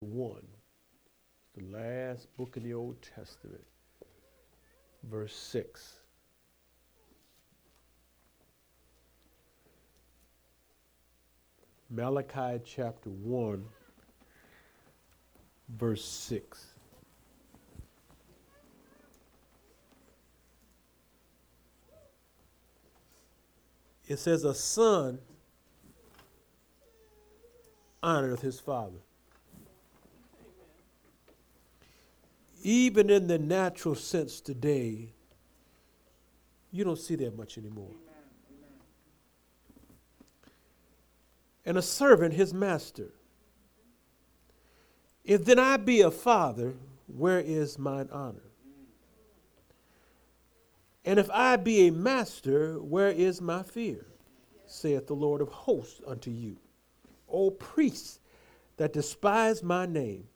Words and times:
1. 0.00 0.40
The 1.56 1.76
last 1.76 2.34
book 2.36 2.56
in 2.56 2.62
the 2.62 2.74
Old 2.74 2.96
Testament, 3.02 3.62
verse 5.02 5.34
6. 5.34 5.94
Malachi 11.90 12.60
chapter 12.64 13.10
1, 13.10 13.64
verse 15.68 16.04
6. 16.04 16.66
It 24.06 24.18
says, 24.18 24.44
A 24.44 24.54
son 24.54 25.18
honoreth 28.02 28.40
his 28.40 28.58
father. 28.58 28.98
Even 32.62 33.10
in 33.10 33.26
the 33.26 33.38
natural 33.38 33.94
sense 33.94 34.40
today, 34.40 35.12
you 36.70 36.84
don't 36.84 36.98
see 36.98 37.16
that 37.16 37.36
much 37.36 37.58
anymore. 37.58 37.94
And 41.64 41.78
a 41.78 41.82
servant 41.82 42.34
his 42.34 42.52
master. 42.52 43.12
If 45.24 45.44
then 45.44 45.58
I 45.58 45.76
be 45.76 46.00
a 46.00 46.10
father, 46.10 46.74
where 47.06 47.40
is 47.40 47.78
mine 47.78 48.08
honor? 48.12 48.42
And 51.04 51.18
if 51.18 51.30
I 51.30 51.56
be 51.56 51.88
a 51.88 51.92
master, 51.92 52.74
where 52.80 53.10
is 53.10 53.40
my 53.40 53.62
fear? 53.62 54.06
saith 54.66 55.06
the 55.06 55.14
Lord 55.14 55.40
of 55.40 55.48
hosts 55.48 56.00
unto 56.06 56.30
you. 56.30 56.56
O 57.28 57.50
priests 57.50 58.20
that 58.76 58.92
despise 58.92 59.62
my 59.62 59.84
name, 59.84 60.28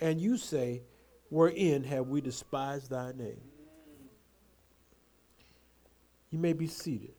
and 0.00 0.20
you 0.20 0.36
say, 0.36 0.82
Wherein 1.34 1.82
have 1.82 2.06
we 2.06 2.20
despised 2.20 2.90
thy 2.90 3.10
name? 3.10 3.40
You 6.30 6.38
may 6.38 6.52
be 6.52 6.68
seated. 6.68 7.14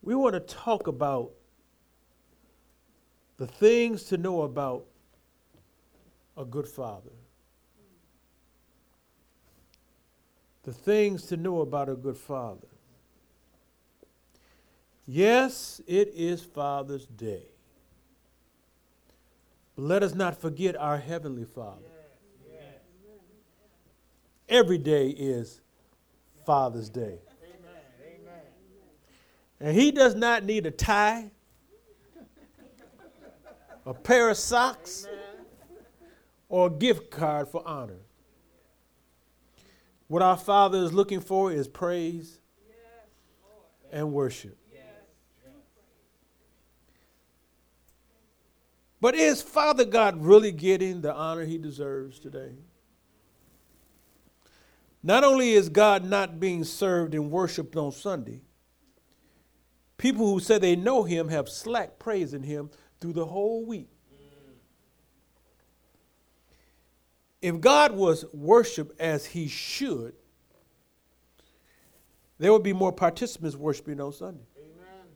We 0.00 0.14
want 0.14 0.32
to 0.32 0.40
talk 0.40 0.86
about 0.86 1.32
the 3.36 3.46
things 3.46 4.04
to 4.04 4.16
know 4.16 4.40
about 4.40 4.86
a 6.38 6.46
good 6.46 6.66
father. 6.66 7.12
The 10.62 10.72
things 10.72 11.26
to 11.26 11.36
know 11.36 11.60
about 11.60 11.90
a 11.90 11.96
good 11.96 12.16
father. 12.16 12.68
Yes, 15.12 15.80
it 15.88 16.12
is 16.14 16.40
Father's 16.40 17.04
Day. 17.04 17.42
But 19.74 19.82
let 19.82 20.04
us 20.04 20.14
not 20.14 20.40
forget 20.40 20.76
our 20.76 20.98
Heavenly 20.98 21.42
Father. 21.42 21.82
Every 24.48 24.78
day 24.78 25.08
is 25.08 25.62
Father's 26.46 26.88
Day. 26.88 27.18
And 29.58 29.76
he 29.76 29.90
does 29.90 30.14
not 30.14 30.44
need 30.44 30.64
a 30.66 30.70
tie, 30.70 31.32
a 33.84 33.92
pair 33.92 34.30
of 34.30 34.36
socks, 34.36 35.08
or 36.48 36.68
a 36.68 36.70
gift 36.70 37.10
card 37.10 37.48
for 37.48 37.66
honor. 37.66 37.98
What 40.06 40.22
our 40.22 40.36
Father 40.36 40.78
is 40.78 40.92
looking 40.92 41.20
for 41.20 41.50
is 41.50 41.66
praise 41.66 42.38
and 43.90 44.12
worship. 44.12 44.59
But 49.00 49.14
is 49.14 49.40
Father 49.40 49.84
God 49.84 50.22
really 50.22 50.52
getting 50.52 51.00
the 51.00 51.14
honor 51.14 51.44
he 51.44 51.56
deserves 51.56 52.18
today? 52.18 52.52
Not 55.02 55.24
only 55.24 55.52
is 55.52 55.70
God 55.70 56.04
not 56.04 56.38
being 56.38 56.64
served 56.64 57.14
and 57.14 57.30
worshiped 57.30 57.74
on 57.76 57.92
Sunday, 57.92 58.42
people 59.96 60.30
who 60.30 60.40
say 60.40 60.58
they 60.58 60.76
know 60.76 61.04
him 61.04 61.28
have 61.28 61.48
slack 61.48 61.98
praising 61.98 62.42
him 62.42 62.70
through 63.00 63.14
the 63.14 63.24
whole 63.24 63.64
week. 63.64 63.88
If 67.40 67.58
God 67.58 67.92
was 67.92 68.26
worshiped 68.34 69.00
as 69.00 69.24
he 69.24 69.48
should, 69.48 70.12
there 72.38 72.52
would 72.52 72.62
be 72.62 72.74
more 72.74 72.92
participants 72.92 73.56
worshiping 73.56 73.98
on 73.98 74.12
Sunday. 74.12 74.44
Amen. 74.58 75.06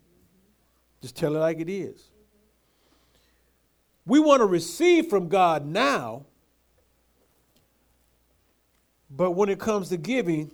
Just 1.02 1.16
tell 1.16 1.36
it 1.36 1.40
like 1.40 1.60
it 1.60 1.68
is. 1.68 2.10
We 4.06 4.18
want 4.20 4.40
to 4.40 4.46
receive 4.46 5.08
from 5.08 5.28
God 5.28 5.66
now, 5.66 6.26
but 9.10 9.32
when 9.32 9.48
it 9.48 9.58
comes 9.58 9.88
to 9.88 9.96
giving, 9.96 10.50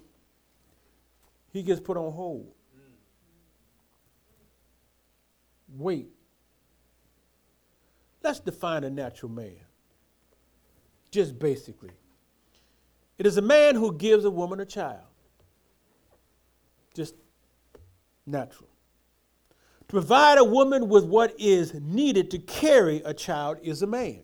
he 1.53 1.62
gets 1.62 1.81
put 1.81 1.97
on 1.97 2.12
hold. 2.12 2.53
Wait. 5.77 6.09
Let's 8.22 8.41
define 8.41 8.84
a 8.84 8.91
natural 8.91 9.31
man. 9.33 9.56
Just 11.10 11.39
basically. 11.39 11.91
It 13.19 13.27
is 13.27 13.37
a 13.37 13.43
man 13.43 13.75
who 13.75 13.93
gives 13.93 14.25
a 14.25 14.31
woman 14.31 14.60
a 14.60 14.65
child. 14.65 15.05
Just 16.94 17.15
natural. 18.27 18.69
To 19.91 19.95
provide 19.95 20.39
a 20.39 20.45
woman 20.45 20.89
with 20.89 21.05
what 21.05 21.34
is 21.37 21.75
needed 21.75 22.31
to 22.31 22.39
carry 22.39 23.03
a 23.05 23.12
child 23.12 23.59
is 23.61 23.83
a 23.83 23.89
man. 23.89 24.21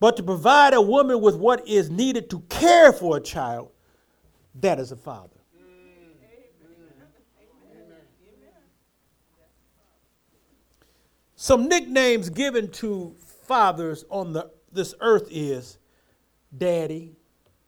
But 0.00 0.16
to 0.16 0.24
provide 0.24 0.74
a 0.74 0.80
woman 0.80 1.20
with 1.20 1.36
what 1.36 1.68
is 1.68 1.88
needed 1.88 2.28
to 2.30 2.40
care 2.48 2.92
for 2.92 3.18
a 3.18 3.20
child, 3.20 3.70
that 4.56 4.80
is 4.80 4.90
a 4.90 4.96
father. 4.96 5.36
Some 11.36 11.68
nicknames 11.68 12.28
given 12.28 12.72
to 12.72 13.14
fathers 13.46 14.04
on 14.08 14.32
the, 14.32 14.50
this 14.72 14.96
earth 15.00 15.28
is 15.30 15.78
daddy, 16.58 17.14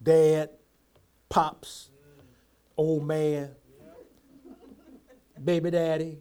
dad, 0.02 0.50
pops, 1.28 1.90
old 2.76 3.06
man, 3.06 3.54
baby 5.44 5.70
daddy. 5.70 6.18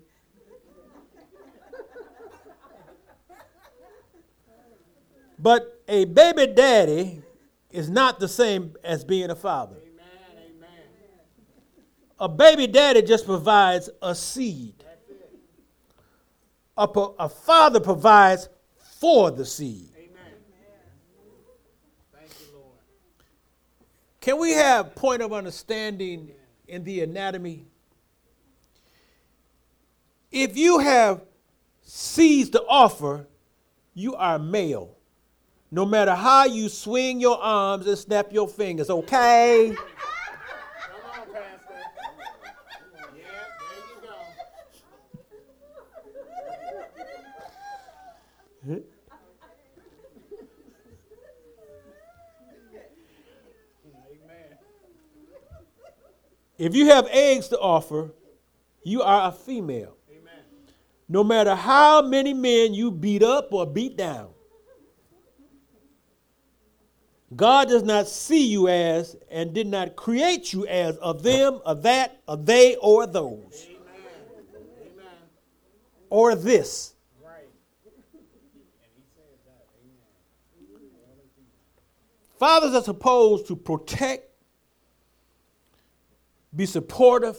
But 5.38 5.82
a 5.88 6.06
baby 6.06 6.48
daddy 6.48 7.24
is 7.72 7.90
not 7.90 8.20
the 8.20 8.28
same 8.28 8.76
as 8.84 9.04
being 9.04 9.32
a 9.32 9.36
father. 9.36 9.78
A 12.20 12.30
baby 12.30 12.68
daddy 12.68 13.02
just 13.02 13.26
provides 13.26 13.90
a 14.00 14.14
seed. 14.14 14.84
A, 16.78 16.84
a 16.84 17.28
father 17.28 17.80
provides 17.80 18.48
for 19.00 19.32
the 19.32 19.44
seed. 19.44 19.90
Amen. 19.98 20.12
Thank 22.14 22.30
you, 22.40 22.54
Lord. 22.54 22.78
Can 24.20 24.38
we 24.38 24.52
have 24.52 24.94
point 24.94 25.24
of 25.24 25.34
understanding 25.34 26.30
in 26.68 26.84
the 26.84 27.02
anatomy 27.02 27.66
if 30.32 30.58
you 30.58 30.80
have 30.80 31.22
seeds 31.82 32.50
to 32.52 32.64
offer, 32.68 33.28
you 33.94 34.16
are 34.16 34.40
male. 34.40 34.98
No 35.70 35.86
matter 35.86 36.16
how 36.16 36.46
you 36.46 36.70
swing 36.70 37.20
your 37.20 37.38
arms 37.38 37.88
and 37.88 37.98
snap 37.98 38.32
your 38.32 38.48
fingers, 38.48 38.90
okay? 38.90 39.76
If 56.62 56.76
you 56.76 56.86
have 56.86 57.08
eggs 57.10 57.48
to 57.48 57.60
offer, 57.60 58.12
you 58.84 59.02
are 59.02 59.30
a 59.30 59.32
female 59.32 59.98
no 61.12 61.26
matter 61.26 61.56
how 61.56 62.02
many 62.02 62.34
men 62.34 62.74
you 62.74 62.90
beat 62.90 63.22
up 63.22 63.52
or 63.52 63.66
beat 63.66 63.98
down. 63.98 64.30
God 67.36 67.68
does 67.68 67.84
not 67.84 68.08
see 68.08 68.48
you 68.48 68.70
as 68.70 69.18
and 69.30 69.54
did 69.54 69.68
not 69.68 69.98
create 69.98 70.54
you 70.54 70.66
as 70.68 70.96
of 70.98 71.22
them, 71.22 71.60
of 71.66 71.84
that, 71.84 72.22
of 72.30 72.46
they, 72.46 72.78
or 72.78 73.06
those. 73.08 73.68
Amen. 73.68 75.06
Or 76.10 76.34
this. 76.34 76.94
Right. 77.22 77.48
Fathers 82.40 82.74
are 82.74 82.84
supposed 82.84 83.48
to 83.48 83.56
protect 83.58 84.32
be 86.56 86.66
supportive, 86.66 87.38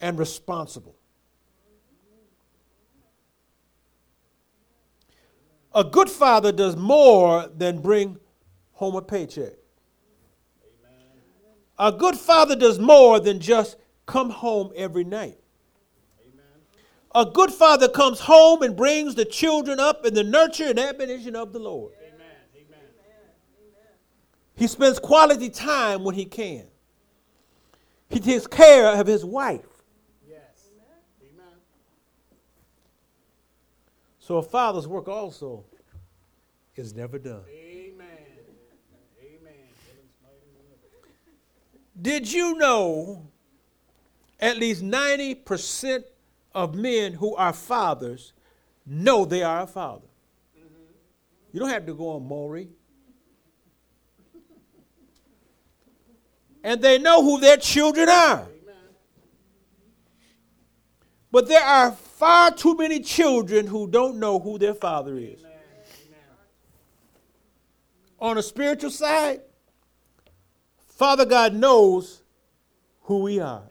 and 0.00 0.18
responsible. 0.18 0.94
A 5.76 5.84
good 5.84 6.08
father 6.08 6.52
does 6.52 6.74
more 6.74 7.48
than 7.54 7.82
bring 7.82 8.18
home 8.72 8.96
a 8.96 9.02
paycheck. 9.02 9.52
A 11.78 11.92
good 11.92 12.16
father 12.16 12.56
does 12.56 12.78
more 12.78 13.20
than 13.20 13.38
just 13.38 13.76
come 14.06 14.30
home 14.30 14.72
every 14.74 15.04
night. 15.04 15.38
A 17.14 17.26
good 17.26 17.50
father 17.50 17.88
comes 17.88 18.20
home 18.20 18.62
and 18.62 18.74
brings 18.74 19.14
the 19.14 19.26
children 19.26 19.78
up 19.78 20.06
in 20.06 20.14
the 20.14 20.24
nurture 20.24 20.64
and 20.64 20.78
admonition 20.78 21.36
of 21.36 21.52
the 21.52 21.58
Lord. 21.58 21.92
He 24.54 24.66
spends 24.66 24.98
quality 24.98 25.50
time 25.50 26.04
when 26.04 26.14
he 26.14 26.24
can. 26.24 26.64
He 28.08 28.18
takes 28.18 28.46
care 28.46 28.98
of 28.98 29.06
his 29.06 29.26
wife. 29.26 29.60
Yes. 30.26 30.70
Amen. 31.20 31.44
So 34.26 34.38
a 34.38 34.42
father's 34.42 34.88
work 34.88 35.06
also 35.06 35.64
is 36.74 36.92
never 36.92 37.16
done. 37.16 37.44
Amen. 37.48 38.08
Amen. 39.22 39.52
Did 42.02 42.32
you 42.32 42.56
know 42.56 43.28
at 44.40 44.56
least 44.56 44.82
90% 44.82 46.02
of 46.56 46.74
men 46.74 47.12
who 47.12 47.36
are 47.36 47.52
fathers 47.52 48.32
know 48.84 49.24
they 49.24 49.44
are 49.44 49.60
a 49.60 49.66
father? 49.68 50.08
Mm-hmm. 50.58 50.74
You 51.52 51.60
don't 51.60 51.68
have 51.68 51.86
to 51.86 51.94
go 51.94 52.08
on 52.08 52.26
Maury. 52.26 52.66
and 56.64 56.82
they 56.82 56.98
know 56.98 57.22
who 57.22 57.38
their 57.38 57.58
children 57.58 58.08
are. 58.08 58.48
But 61.30 61.46
there 61.46 61.62
are 61.62 61.96
far 62.16 62.50
too 62.50 62.74
many 62.74 63.00
children 63.00 63.66
who 63.66 63.86
don't 63.86 64.16
know 64.18 64.38
who 64.38 64.58
their 64.58 64.74
father 64.74 65.18
is. 65.18 65.44
On 68.18 68.38
a 68.38 68.42
spiritual 68.42 68.90
side, 68.90 69.42
Father 70.86 71.26
God 71.26 71.52
knows 71.52 72.22
who 73.02 73.18
we 73.18 73.38
are. 73.38 73.64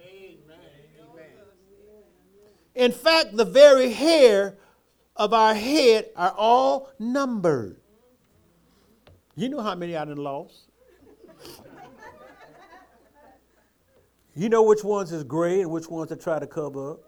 In 2.76 2.92
fact, 2.92 3.36
the 3.36 3.46
very 3.46 3.92
hair 3.92 4.58
of 5.16 5.34
our 5.34 5.56
head 5.56 6.10
are 6.16 6.36
all 6.38 6.92
numbered. 7.00 7.78
You 9.36 9.50
know 9.50 9.62
how 9.62 9.74
many 9.74 9.96
I 9.96 10.06
done 10.06 10.18
lost? 10.18 10.70
You 14.36 14.50
know 14.50 14.64
which 14.64 14.84
ones 14.84 15.12
is 15.12 15.24
gray 15.24 15.62
and 15.62 15.72
which 15.72 15.90
ones 15.90 16.10
to 16.10 16.16
try 16.16 16.38
to 16.38 16.46
cover 16.46 16.92
up. 16.92 17.00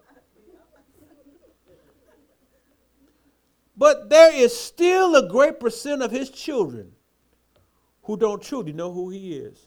But 3.78 4.10
there 4.10 4.34
is 4.34 4.58
still 4.58 5.14
a 5.14 5.28
great 5.28 5.60
percent 5.60 6.02
of 6.02 6.10
his 6.10 6.30
children 6.30 6.90
who 8.02 8.16
don't 8.16 8.42
truly 8.42 8.72
know 8.72 8.92
who 8.92 9.08
he 9.08 9.34
is. 9.34 9.66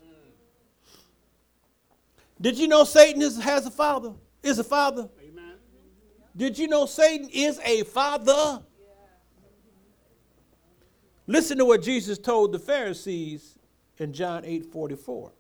Did 2.42 2.58
you 2.58 2.68
know 2.68 2.84
Satan 2.84 3.22
is, 3.22 3.40
has 3.40 3.66
a 3.66 3.72
father? 3.72 4.12
Is 4.44 4.60
a 4.60 4.64
father? 4.66 5.08
Amen. 5.24 5.54
Did 6.36 6.60
you 6.60 6.68
know 6.68 6.86
Satan 6.86 7.30
is 7.32 7.60
a 7.64 7.84
father? 7.84 8.62
Listen 11.28 11.58
to 11.60 11.66
what 11.66 11.82
Jesus 11.82 12.18
told 12.18 12.52
the 12.52 12.60
Pharisees 12.60 13.56
in 13.98 14.12
John 14.12 14.44
8 14.44 14.66
44. 14.66 15.32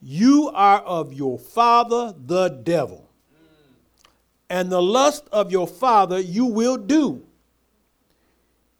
You 0.00 0.50
are 0.54 0.80
of 0.80 1.12
your 1.12 1.38
father, 1.38 2.14
the 2.16 2.48
devil. 2.48 3.07
And 4.50 4.70
the 4.70 4.82
lust 4.82 5.28
of 5.30 5.52
your 5.52 5.66
father 5.66 6.18
you 6.18 6.46
will 6.46 6.76
do. 6.76 7.24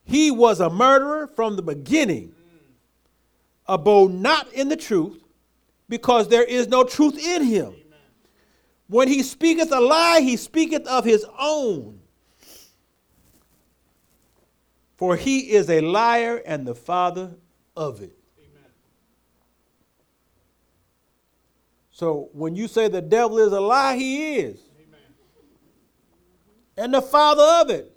He 0.05 0.31
was 0.31 0.61
a 0.61 0.71
murderer 0.71 1.27
from 1.27 1.57
the 1.57 1.63
beginning, 1.63 2.35
abode 3.67 4.13
not 4.13 4.51
in 4.55 4.71
the 4.71 4.77
truth, 4.77 5.23
because 5.89 6.29
there 6.29 6.45
is 6.45 6.69
no 6.69 6.85
truth 6.85 7.19
in 7.19 7.45
him. 7.45 7.75
When 8.89 9.09
he 9.09 9.23
speaketh 9.23 9.71
a 9.71 9.81
lie, 9.81 10.21
he 10.21 10.39
speaketh 10.39 10.87
of 10.87 11.05
his 11.05 11.27
own. 11.39 12.01
For 14.97 15.15
he 15.15 15.53
is 15.53 15.69
a 15.69 15.83
liar 15.83 16.43
and 16.45 16.67
the 16.67 16.75
father 16.75 17.35
of 17.77 18.01
it. 18.01 18.17
So 21.91 22.31
when 22.33 22.57
you 22.57 22.67
say 22.69 22.89
the 22.89 23.03
devil 23.03 23.39
is 23.39 23.53
a 23.53 23.61
lie, 23.61 23.97
he 23.97 24.37
is. 24.37 24.59
Amen. 26.79 26.85
And 26.85 26.95
the 26.95 27.03
father 27.03 27.43
of 27.43 27.71
it. 27.71 27.93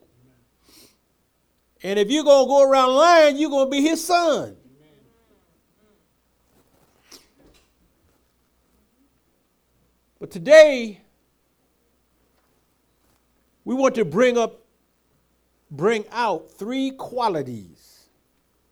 And 1.83 1.97
if 1.97 2.09
you're 2.09 2.23
going 2.23 2.45
to 2.45 2.49
go 2.49 2.63
around 2.63 2.95
lying, 2.95 3.37
you're 3.37 3.49
going 3.49 3.67
to 3.67 3.71
be 3.71 3.81
his 3.81 4.03
son. 4.03 4.55
But 10.19 10.29
today, 10.29 11.01
we 13.65 13.73
want 13.73 13.95
to 13.95 14.05
bring 14.05 14.37
up, 14.37 14.61
bring 15.71 16.05
out 16.11 16.51
three 16.51 16.91
qualities 16.91 18.05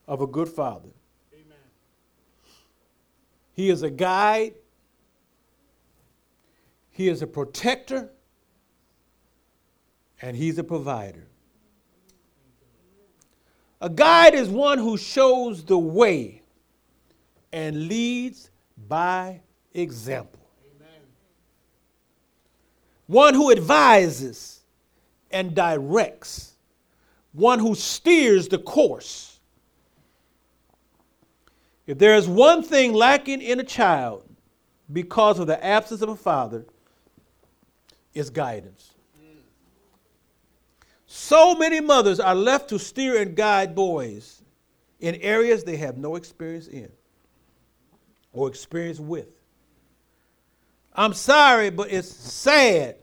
of 0.08 0.22
a 0.22 0.28
good 0.28 0.48
father. 0.48 0.90
He 3.54 3.70
is 3.70 3.84
a 3.84 3.90
guide 3.90 4.54
he 7.00 7.08
is 7.08 7.22
a 7.22 7.28
protector 7.28 8.10
and 10.22 10.36
he's 10.36 10.58
a 10.58 10.64
provider. 10.64 11.28
A 13.82 13.90
guide 13.90 14.34
is 14.34 14.50
one 14.50 14.78
who 14.78 14.98
shows 14.98 15.64
the 15.64 15.78
way 15.78 16.42
and 17.54 17.88
leads 17.88 18.52
by 18.88 19.42
example. 19.74 20.42
Amen. 20.76 21.02
One 23.08 23.34
who 23.34 23.52
advises 23.52 24.62
and 25.32 25.56
directs. 25.56 26.54
One 27.32 27.60
who 27.60 27.74
steers 27.76 28.48
the 28.50 28.58
course. 28.58 29.40
If 31.88 31.98
there 31.98 32.16
is 32.16 32.28
one 32.28 32.64
thing 32.64 32.94
lacking 32.94 33.42
in 33.42 33.60
a 33.60 33.64
child 33.64 34.24
because 34.92 35.40
of 35.40 35.48
the 35.48 35.64
absence 35.64 36.02
of 36.02 36.10
a 36.10 36.16
father, 36.16 36.66
is 38.14 38.30
guidance. 38.30 38.96
So 41.12 41.56
many 41.56 41.82
mothers 41.82 42.20
are 42.20 42.36
left 42.36 42.70
to 42.70 42.78
steer 42.78 43.20
and 43.20 43.36
guide 43.36 43.74
boys 43.74 44.44
in 45.00 45.16
areas 45.16 45.64
they 45.64 45.76
have 45.78 45.98
no 45.98 46.16
experience 46.16 46.68
in 46.68 46.92
or 48.32 48.48
experience 48.48 49.00
with. 49.00 49.26
I'm 50.94 51.16
sorry, 51.16 51.72
but 51.72 51.92
it's 51.92 52.08
sad 52.08 52.98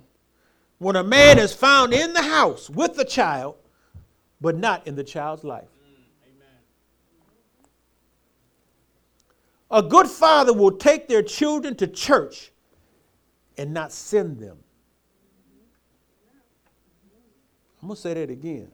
when 0.79 0.95
a 0.95 1.03
man 1.03 1.41
is 1.41 1.53
found 1.53 1.93
in 1.93 2.13
the 2.13 2.23
house 2.23 2.71
with 2.71 2.95
the 2.95 3.05
child, 3.05 3.57
but 4.41 4.57
not 4.57 4.87
in 4.87 4.95
the 4.95 5.03
child's 5.03 5.43
life. 5.43 5.69
A 9.69 9.83
good 9.83 10.07
father 10.07 10.53
will 10.53 10.77
take 10.77 11.09
their 11.09 11.25
children 11.25 11.75
to 11.75 11.89
church 11.89 12.53
and 13.59 13.75
not 13.75 13.91
send 13.91 14.39
them. 14.39 14.59
I'm 17.87 17.90
going 17.90 17.97
to 17.99 18.02
say 18.02 18.14
that 18.14 18.31
again. 18.31 18.69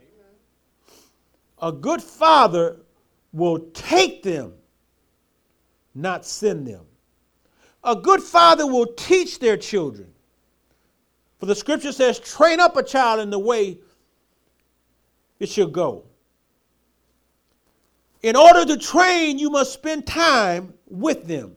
A 1.60 1.70
good 1.70 2.02
father 2.02 2.78
will 3.30 3.58
take 3.74 4.22
them, 4.22 4.54
not 5.94 6.24
send 6.24 6.66
them. 6.66 6.86
A 7.84 7.94
good 7.94 8.22
father 8.22 8.66
will 8.66 8.86
teach 8.86 9.38
their 9.38 9.58
children. 9.58 10.14
For 11.38 11.44
the 11.44 11.54
scripture 11.54 11.92
says, 11.92 12.20
train 12.20 12.58
up 12.58 12.78
a 12.78 12.82
child 12.82 13.20
in 13.20 13.28
the 13.28 13.38
way 13.38 13.80
it 15.38 15.50
should 15.50 15.74
go. 15.74 16.04
In 18.22 18.34
order 18.34 18.64
to 18.64 18.78
train, 18.78 19.38
you 19.38 19.50
must 19.50 19.74
spend 19.74 20.06
time 20.06 20.72
with 20.86 21.26
them 21.26 21.54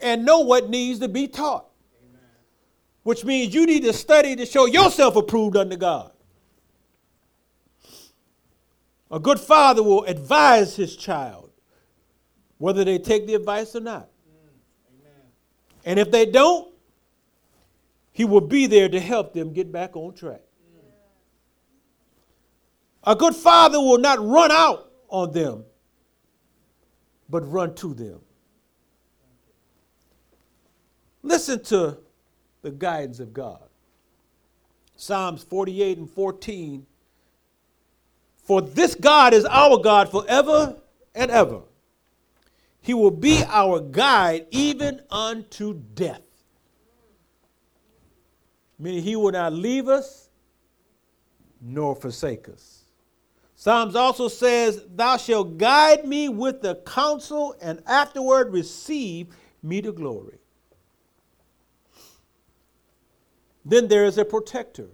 and 0.00 0.24
know 0.24 0.40
what 0.40 0.68
needs 0.68 0.98
to 0.98 1.06
be 1.06 1.28
taught 1.28 1.67
which 3.08 3.24
means 3.24 3.54
you 3.54 3.64
need 3.64 3.84
to 3.84 3.92
study 3.94 4.36
to 4.36 4.44
show 4.44 4.66
yourself 4.66 5.16
approved 5.16 5.56
unto 5.56 5.78
God. 5.78 6.12
A 9.10 9.18
good 9.18 9.40
father 9.40 9.82
will 9.82 10.04
advise 10.04 10.76
his 10.76 10.94
child 10.94 11.50
whether 12.58 12.84
they 12.84 12.98
take 12.98 13.26
the 13.26 13.32
advice 13.32 13.74
or 13.74 13.80
not. 13.80 14.10
Mm, 14.28 15.08
and 15.86 15.98
if 15.98 16.10
they 16.10 16.26
don't, 16.26 16.70
he 18.12 18.26
will 18.26 18.42
be 18.42 18.66
there 18.66 18.90
to 18.90 19.00
help 19.00 19.32
them 19.32 19.54
get 19.54 19.72
back 19.72 19.96
on 19.96 20.12
track. 20.12 20.42
A 23.04 23.16
good 23.16 23.34
father 23.34 23.80
will 23.80 23.96
not 23.96 24.18
run 24.22 24.52
out 24.52 24.92
on 25.08 25.32
them, 25.32 25.64
but 27.30 27.40
run 27.50 27.74
to 27.76 27.94
them. 27.94 28.20
listen 31.22 31.62
to 31.64 31.96
the 32.68 32.76
guidance 32.76 33.18
of 33.18 33.32
God. 33.32 33.62
Psalms 34.94 35.42
48 35.42 35.98
and 35.98 36.10
14. 36.10 36.86
For 38.42 38.60
this 38.60 38.94
God 38.94 39.32
is 39.32 39.46
our 39.46 39.78
God 39.78 40.10
forever 40.10 40.76
and 41.14 41.30
ever. 41.30 41.62
He 42.82 42.92
will 42.92 43.10
be 43.10 43.42
our 43.48 43.80
guide 43.80 44.46
even 44.50 45.00
unto 45.10 45.80
death. 45.94 46.20
Meaning 48.78 49.02
he 49.02 49.16
will 49.16 49.32
not 49.32 49.52
leave 49.54 49.88
us 49.88 50.28
nor 51.60 51.96
forsake 51.96 52.48
us. 52.48 52.84
Psalms 53.56 53.96
also 53.96 54.28
says, 54.28 54.84
Thou 54.94 55.16
shalt 55.16 55.56
guide 55.56 56.06
me 56.06 56.28
with 56.28 56.60
the 56.60 56.76
counsel 56.86 57.56
and 57.62 57.82
afterward 57.86 58.52
receive 58.52 59.28
me 59.62 59.80
to 59.80 59.90
glory. 59.90 60.38
Then 63.68 63.86
there 63.86 64.06
is 64.06 64.16
a 64.16 64.24
protector. 64.24 64.88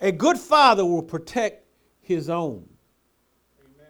A 0.00 0.10
good 0.10 0.36
father 0.36 0.84
will 0.84 1.02
protect 1.02 1.64
his 2.00 2.28
own. 2.28 2.68
Amen. 3.64 3.86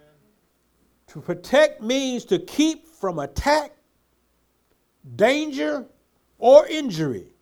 To 1.08 1.20
protect 1.20 1.82
means 1.82 2.26
to 2.26 2.38
keep 2.38 2.86
from 2.86 3.18
attack, 3.18 3.72
danger, 5.16 5.86
or 6.38 6.66
injury. 6.66 7.32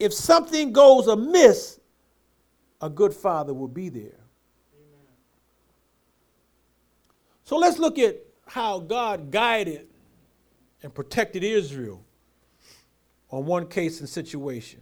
If 0.00 0.12
something 0.12 0.72
goes 0.72 1.06
amiss, 1.06 1.78
a 2.80 2.90
good 2.90 3.14
father 3.14 3.54
will 3.54 3.68
be 3.68 3.88
there. 3.88 4.20
Amen. 4.74 5.14
So 7.44 7.56
let's 7.56 7.78
look 7.78 8.00
at 8.00 8.16
how 8.46 8.80
God 8.80 9.30
guided 9.30 9.86
and 10.82 10.92
protected 10.92 11.44
Israel 11.44 12.04
on 13.30 13.44
one 13.44 13.66
case 13.66 14.00
and 14.00 14.08
situation. 14.08 14.80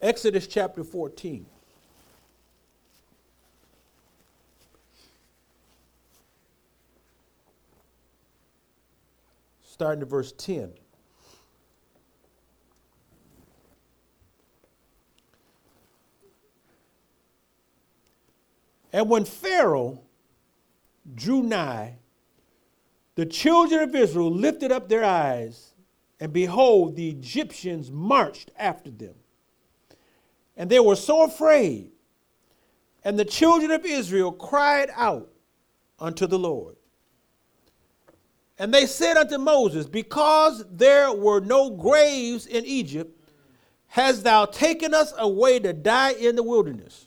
Exodus 0.00 0.46
chapter 0.46 0.82
14. 0.82 1.46
Starting 9.62 10.02
at 10.02 10.08
verse 10.08 10.32
10. 10.32 10.72
And 18.92 19.08
when 19.08 19.24
Pharaoh 19.24 20.00
drew 21.14 21.42
nigh, 21.42 21.99
the 23.20 23.26
children 23.26 23.82
of 23.82 23.94
Israel 23.94 24.30
lifted 24.30 24.72
up 24.72 24.88
their 24.88 25.04
eyes, 25.04 25.74
and 26.20 26.32
behold, 26.32 26.96
the 26.96 27.10
Egyptians 27.10 27.90
marched 27.90 28.50
after 28.56 28.90
them. 28.90 29.12
And 30.56 30.70
they 30.70 30.80
were 30.80 30.96
so 30.96 31.24
afraid. 31.24 31.90
And 33.04 33.18
the 33.18 33.26
children 33.26 33.72
of 33.72 33.84
Israel 33.84 34.32
cried 34.32 34.88
out 34.96 35.30
unto 35.98 36.26
the 36.26 36.38
Lord. 36.38 36.76
And 38.58 38.72
they 38.72 38.86
said 38.86 39.18
unto 39.18 39.36
Moses, 39.36 39.84
Because 39.84 40.64
there 40.70 41.12
were 41.12 41.40
no 41.40 41.68
graves 41.68 42.46
in 42.46 42.64
Egypt, 42.64 43.22
hast 43.88 44.24
thou 44.24 44.46
taken 44.46 44.94
us 44.94 45.12
away 45.18 45.58
to 45.58 45.74
die 45.74 46.12
in 46.12 46.36
the 46.36 46.42
wilderness? 46.42 47.06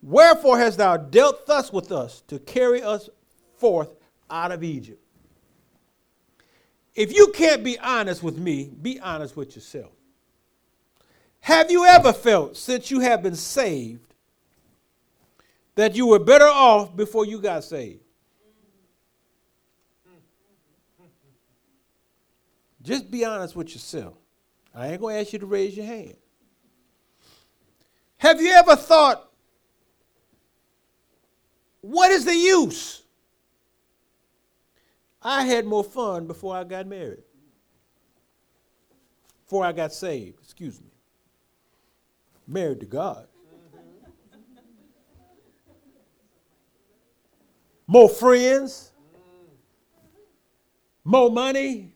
Wherefore 0.00 0.56
hast 0.56 0.78
thou 0.78 0.96
dealt 0.96 1.46
thus 1.46 1.70
with 1.70 1.92
us 1.92 2.22
to 2.28 2.38
carry 2.38 2.82
us 2.82 3.10
forth 3.58 3.94
out 4.30 4.52
of 4.52 4.64
Egypt? 4.64 5.00
If 6.94 7.14
you 7.14 7.28
can't 7.28 7.64
be 7.64 7.78
honest 7.78 8.22
with 8.22 8.36
me, 8.36 8.70
be 8.80 9.00
honest 9.00 9.36
with 9.36 9.54
yourself. 9.56 9.92
Have 11.40 11.70
you 11.70 11.84
ever 11.86 12.12
felt, 12.12 12.56
since 12.56 12.90
you 12.90 13.00
have 13.00 13.22
been 13.22 13.34
saved, 13.34 14.14
that 15.74 15.96
you 15.96 16.06
were 16.06 16.18
better 16.18 16.46
off 16.46 16.94
before 16.94 17.24
you 17.24 17.40
got 17.40 17.64
saved? 17.64 18.00
Just 22.82 23.10
be 23.10 23.24
honest 23.24 23.56
with 23.56 23.72
yourself. 23.72 24.14
I 24.74 24.88
ain't 24.88 25.00
going 25.00 25.14
to 25.14 25.20
ask 25.20 25.32
you 25.32 25.38
to 25.38 25.46
raise 25.46 25.76
your 25.76 25.86
hand. 25.86 26.16
Have 28.18 28.40
you 28.40 28.50
ever 28.50 28.76
thought, 28.76 29.28
what 31.80 32.10
is 32.10 32.24
the 32.24 32.34
use? 32.34 33.01
I 35.22 35.44
had 35.44 35.66
more 35.66 35.84
fun 35.84 36.26
before 36.26 36.56
I 36.56 36.64
got 36.64 36.86
married, 36.86 37.22
before 39.44 39.64
I 39.64 39.72
got 39.72 39.92
saved, 39.92 40.38
excuse 40.42 40.80
me 40.80 40.92
married 42.46 42.80
to 42.80 42.86
God. 42.86 43.26
More 47.86 48.08
friends, 48.08 48.92
more 51.04 51.30
money, 51.30 51.94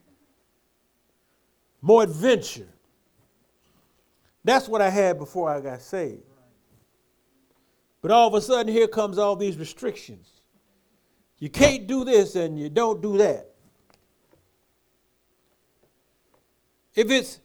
more 1.81 2.03
adventure. 2.03 2.67
That's 4.43 4.67
what 4.67 4.81
I 4.81 4.89
had 4.89 5.17
before 5.17 5.49
I 5.49 5.59
got 5.59 5.81
saved. 5.81 6.21
But 8.01 8.11
all 8.11 8.27
of 8.27 8.33
a 8.35 8.41
sudden, 8.41 8.71
here 8.71 8.87
comes 8.87 9.17
all 9.17 9.35
these 9.35 9.57
restrictions. 9.57 10.36
You 11.39 11.49
can't 11.49 11.85
do 11.85 12.03
this 12.03 12.35
and 12.35 12.59
you 12.59 12.69
don't 12.69 13.01
do 13.01 13.17
that. 13.17 13.49
If 16.95 17.11
it's 17.11 17.39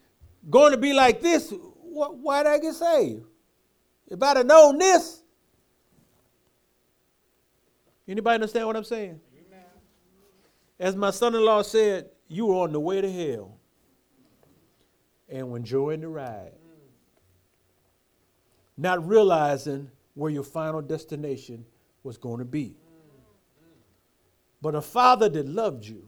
going 0.49 0.73
to 0.73 0.79
be 0.79 0.95
like 0.95 1.21
this, 1.21 1.53
why 1.83 2.43
did 2.43 2.53
I 2.53 2.59
get 2.59 2.75
saved? 2.75 3.25
If 4.09 4.23
I'd 4.23 4.39
have 4.39 4.47
known 4.47 4.79
this. 4.79 5.23
Anybody 8.09 8.35
understand 8.35 8.67
what 8.67 8.77
I'm 8.77 8.85
saying? 8.85 9.21
Amen. 9.47 9.65
As 10.81 10.97
my 10.97 11.11
son-in-law 11.11 11.63
said, 11.63 12.09
you 12.29 12.47
were 12.47 12.57
on 12.57 12.73
the 12.73 12.81
way 12.81 13.01
to 13.01 13.13
hell 13.13 13.59
and 15.29 15.51
when 15.51 15.63
enjoying 15.63 16.01
the 16.01 16.09
ride. 16.09 16.53
Mm. 16.53 16.89
Not 18.79 19.07
realizing 19.07 19.91
where 20.15 20.31
your 20.31 20.43
final 20.43 20.83
destination 20.83 21.65
was 22.03 22.19
going 22.19 22.39
to 22.39 22.45
be. 22.45 22.75
But 24.63 24.75
a 24.77 24.81
father 24.81 25.29
that 25.29 25.47
loved 25.47 25.85
you, 25.85 26.05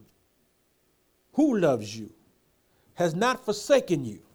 who 1.33 1.57
loves 1.57 1.95
you, 1.95 2.11
has 2.95 3.13
not 3.13 3.43
forsaken 3.45 4.05
you 4.05 4.25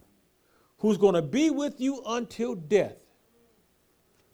who's 0.81 0.97
going 0.97 1.15
to 1.15 1.23
be 1.23 1.51
with 1.51 1.81
you 1.81 2.03
until 2.07 2.55
death, 2.55 2.97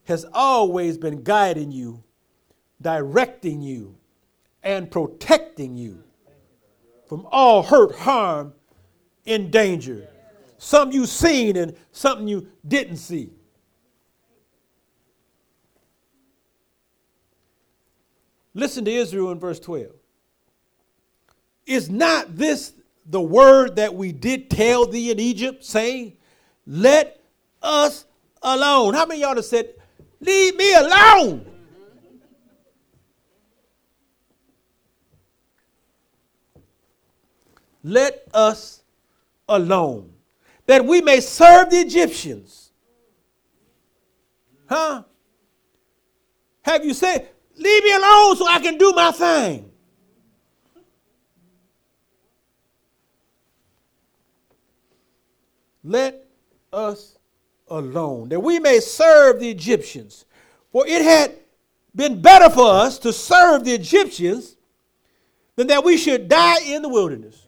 has 0.05 0.25
always 0.33 0.97
been 0.97 1.23
guiding 1.23 1.73
you, 1.73 2.03
directing 2.81 3.61
you, 3.61 3.97
and 4.63 4.91
protecting 4.91 5.77
you 5.77 6.03
from 7.09 7.27
all 7.31 7.63
hurt, 7.63 7.95
harm, 7.97 8.53
and 9.27 9.51
danger. 9.51 10.09
Some 10.59 10.93
you've 10.93 11.09
seen 11.09 11.57
and 11.57 11.77
something 11.93 12.29
you 12.29 12.49
didn't 12.67 12.97
see. 12.97 13.31
Listen 18.57 18.87
to 18.87 18.91
Israel 18.91 19.31
in 19.31 19.39
verse 19.39 19.61
12. 19.61 19.89
Is 21.67 21.91
not 21.91 22.37
this 22.37 22.73
the 23.05 23.21
word 23.21 23.77
that 23.77 23.95
we 23.95 24.13
did 24.13 24.49
tell 24.49 24.87
thee 24.87 25.11
in 25.11 25.21
Egypt, 25.21 25.63
saying, 25.63 26.17
let 26.67 27.21
us 27.63 28.07
alone. 28.43 28.95
How 28.95 29.05
many 29.05 29.21
y'all 29.21 29.37
have 29.37 29.45
said, 29.45 29.75
Leave 30.21 30.57
me 30.57 30.75
alone? 30.75 31.47
Let 37.85 38.27
us 38.35 38.83
alone, 39.49 40.13
that 40.67 40.85
we 40.85 41.03
may 41.03 41.21
serve 41.21 41.71
the 41.71 41.77
Egyptians. 41.77 42.73
Huh? 44.69 45.05
Have 46.63 46.85
you 46.85 46.95
said, 46.95 47.29
Leave 47.57 47.85
me 47.85 47.93
alone 47.93 48.37
so 48.37 48.47
I 48.47 48.59
can 48.61 48.77
do 48.77 48.93
my 48.93 49.11
thing? 49.13 49.71
Let 55.83 56.27
us 56.73 57.17
alone, 57.69 58.29
that 58.31 58.41
we 58.41 58.59
may 58.59 58.81
serve 58.81 59.41
the 59.41 59.49
Egyptians. 59.49 60.25
For 60.73 60.87
it 60.87 61.03
had 61.03 61.33
been 61.95 62.21
better 62.21 62.51
for 62.51 62.69
us 62.69 62.99
to 63.01 63.13
serve 63.13 63.65
the 63.65 63.73
Egyptians 63.73 64.57
than 65.55 65.69
that 65.69 65.85
we 65.85 65.97
should 65.97 66.29
die 66.29 66.61
in 66.67 66.83
the 66.83 66.89
wilderness. 66.89 67.47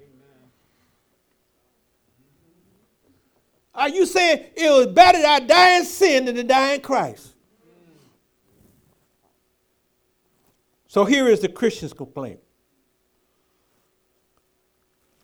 Are 3.75 3.89
you 3.89 4.07
saying 4.07 4.45
it 4.57 4.71
was 4.71 4.87
better 4.89 5.21
that 5.21 5.43
I 5.43 5.47
die 5.47 5.79
in 5.79 5.85
sin 5.85 6.25
than 6.25 6.35
to 6.35 6.43
die 6.43 6.75
in 6.75 6.81
Christ? 6.81 7.35
So 10.99 11.05
here 11.05 11.29
is 11.29 11.39
the 11.39 11.49
Christian's 11.49 11.93
complaint 11.93 12.41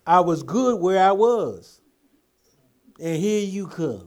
I 0.06 0.20
was 0.20 0.44
good 0.44 0.80
where 0.80 1.02
I 1.02 1.10
was, 1.10 1.80
and 3.00 3.16
here 3.16 3.44
you 3.44 3.66
come. 3.66 4.06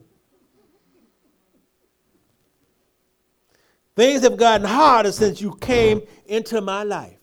Things 3.97 4.21
have 4.21 4.37
gotten 4.37 4.65
harder 4.65 5.11
since 5.11 5.41
you 5.41 5.57
came 5.59 6.03
into 6.25 6.61
my 6.61 6.83
life. 6.83 7.19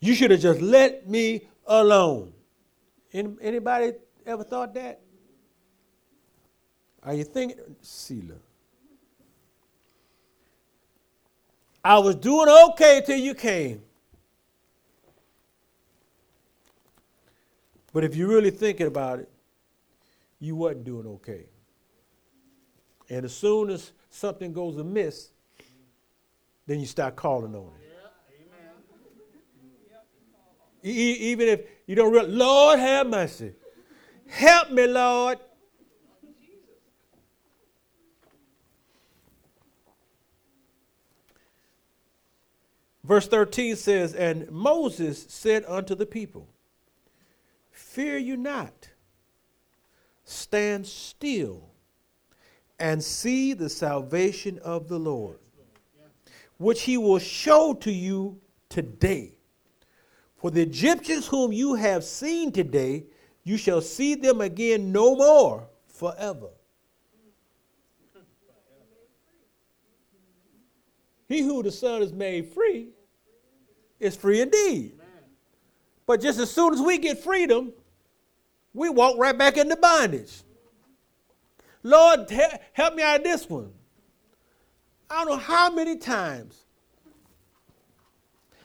You 0.00 0.14
should 0.14 0.30
have 0.30 0.40
just 0.40 0.62
let 0.62 1.06
me 1.06 1.46
alone. 1.66 2.32
Anybody 3.12 3.92
ever 4.24 4.44
thought 4.44 4.72
that? 4.72 5.02
Are 7.02 7.12
you 7.12 7.24
thinking, 7.24 7.58
Selah? 7.82 8.36
I 11.84 11.98
was 11.98 12.14
doing 12.14 12.48
okay 12.48 13.02
till 13.04 13.18
you 13.18 13.34
came. 13.34 13.82
But 17.92 18.04
if 18.04 18.14
you're 18.16 18.28
really 18.28 18.50
thinking 18.50 18.86
about 18.86 19.18
it, 19.20 19.28
you 20.40 20.56
wasn't 20.56 20.84
doing 20.84 21.06
okay. 21.06 21.44
And 23.10 23.24
as 23.24 23.34
soon 23.34 23.70
as 23.70 23.92
something 24.10 24.52
goes 24.52 24.76
amiss, 24.78 25.30
then 26.66 26.80
you 26.80 26.86
start 26.86 27.16
calling 27.16 27.54
on 27.54 27.70
it. 27.80 27.92
E- 30.84 31.30
even 31.30 31.48
if 31.48 31.60
you 31.86 31.94
don't 31.94 32.10
realize, 32.12 32.32
Lord 32.32 32.78
have 32.78 33.06
mercy. 33.06 33.52
Help 34.26 34.70
me, 34.70 34.86
Lord. 34.86 35.38
Verse 43.04 43.26
13 43.26 43.76
says, 43.76 44.14
And 44.14 44.50
Moses 44.50 45.26
said 45.28 45.64
unto 45.66 45.94
the 45.94 46.06
people, 46.06 46.48
Fear 47.70 48.18
you 48.18 48.36
not, 48.36 48.88
stand 50.24 50.86
still 50.86 51.68
and 52.78 53.02
see 53.02 53.52
the 53.52 53.68
salvation 53.68 54.58
of 54.60 54.88
the 54.88 54.98
Lord, 54.98 55.38
which 56.58 56.82
he 56.82 56.96
will 56.96 57.18
show 57.18 57.74
to 57.74 57.90
you 57.90 58.40
today. 58.68 59.32
For 60.36 60.50
the 60.50 60.62
Egyptians 60.62 61.26
whom 61.26 61.52
you 61.52 61.74
have 61.74 62.04
seen 62.04 62.50
today, 62.52 63.04
you 63.44 63.56
shall 63.56 63.80
see 63.80 64.14
them 64.14 64.40
again 64.40 64.92
no 64.92 65.16
more 65.16 65.68
forever. 65.86 66.48
He 71.32 71.40
who 71.40 71.62
the 71.62 71.72
Son 71.72 72.02
has 72.02 72.12
made 72.12 72.52
free 72.52 72.88
is 73.98 74.14
free 74.14 74.42
indeed. 74.42 74.92
But 76.04 76.20
just 76.20 76.38
as 76.38 76.50
soon 76.50 76.74
as 76.74 76.80
we 76.80 76.98
get 76.98 77.20
freedom, 77.20 77.72
we 78.74 78.90
walk 78.90 79.16
right 79.16 79.36
back 79.36 79.56
into 79.56 79.74
bondage. 79.76 80.42
Lord, 81.82 82.28
help 82.74 82.94
me 82.94 83.02
out 83.02 83.20
of 83.20 83.24
this 83.24 83.48
one. 83.48 83.72
I 85.08 85.24
don't 85.24 85.28
know 85.28 85.36
how 85.36 85.70
many 85.70 85.96
times 85.96 86.58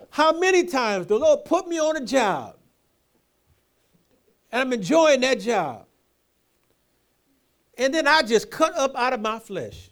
how 0.09 0.38
many 0.38 0.65
times 0.65 1.07
the 1.07 1.17
Lord 1.17 1.45
put 1.45 1.67
me 1.67 1.79
on 1.79 1.95
a 1.95 2.05
job 2.05 2.55
and 4.51 4.62
I'm 4.62 4.74
enjoying 4.74 5.21
that 5.21 5.39
job. 5.39 5.86
And 7.77 7.93
then 7.93 8.07
I 8.07 8.24
just 8.24 8.50
cut 8.50 8.75
up 8.75 8.95
out 8.95 9.13
of 9.13 9.21
my 9.21 9.39
flesh. 9.39 9.91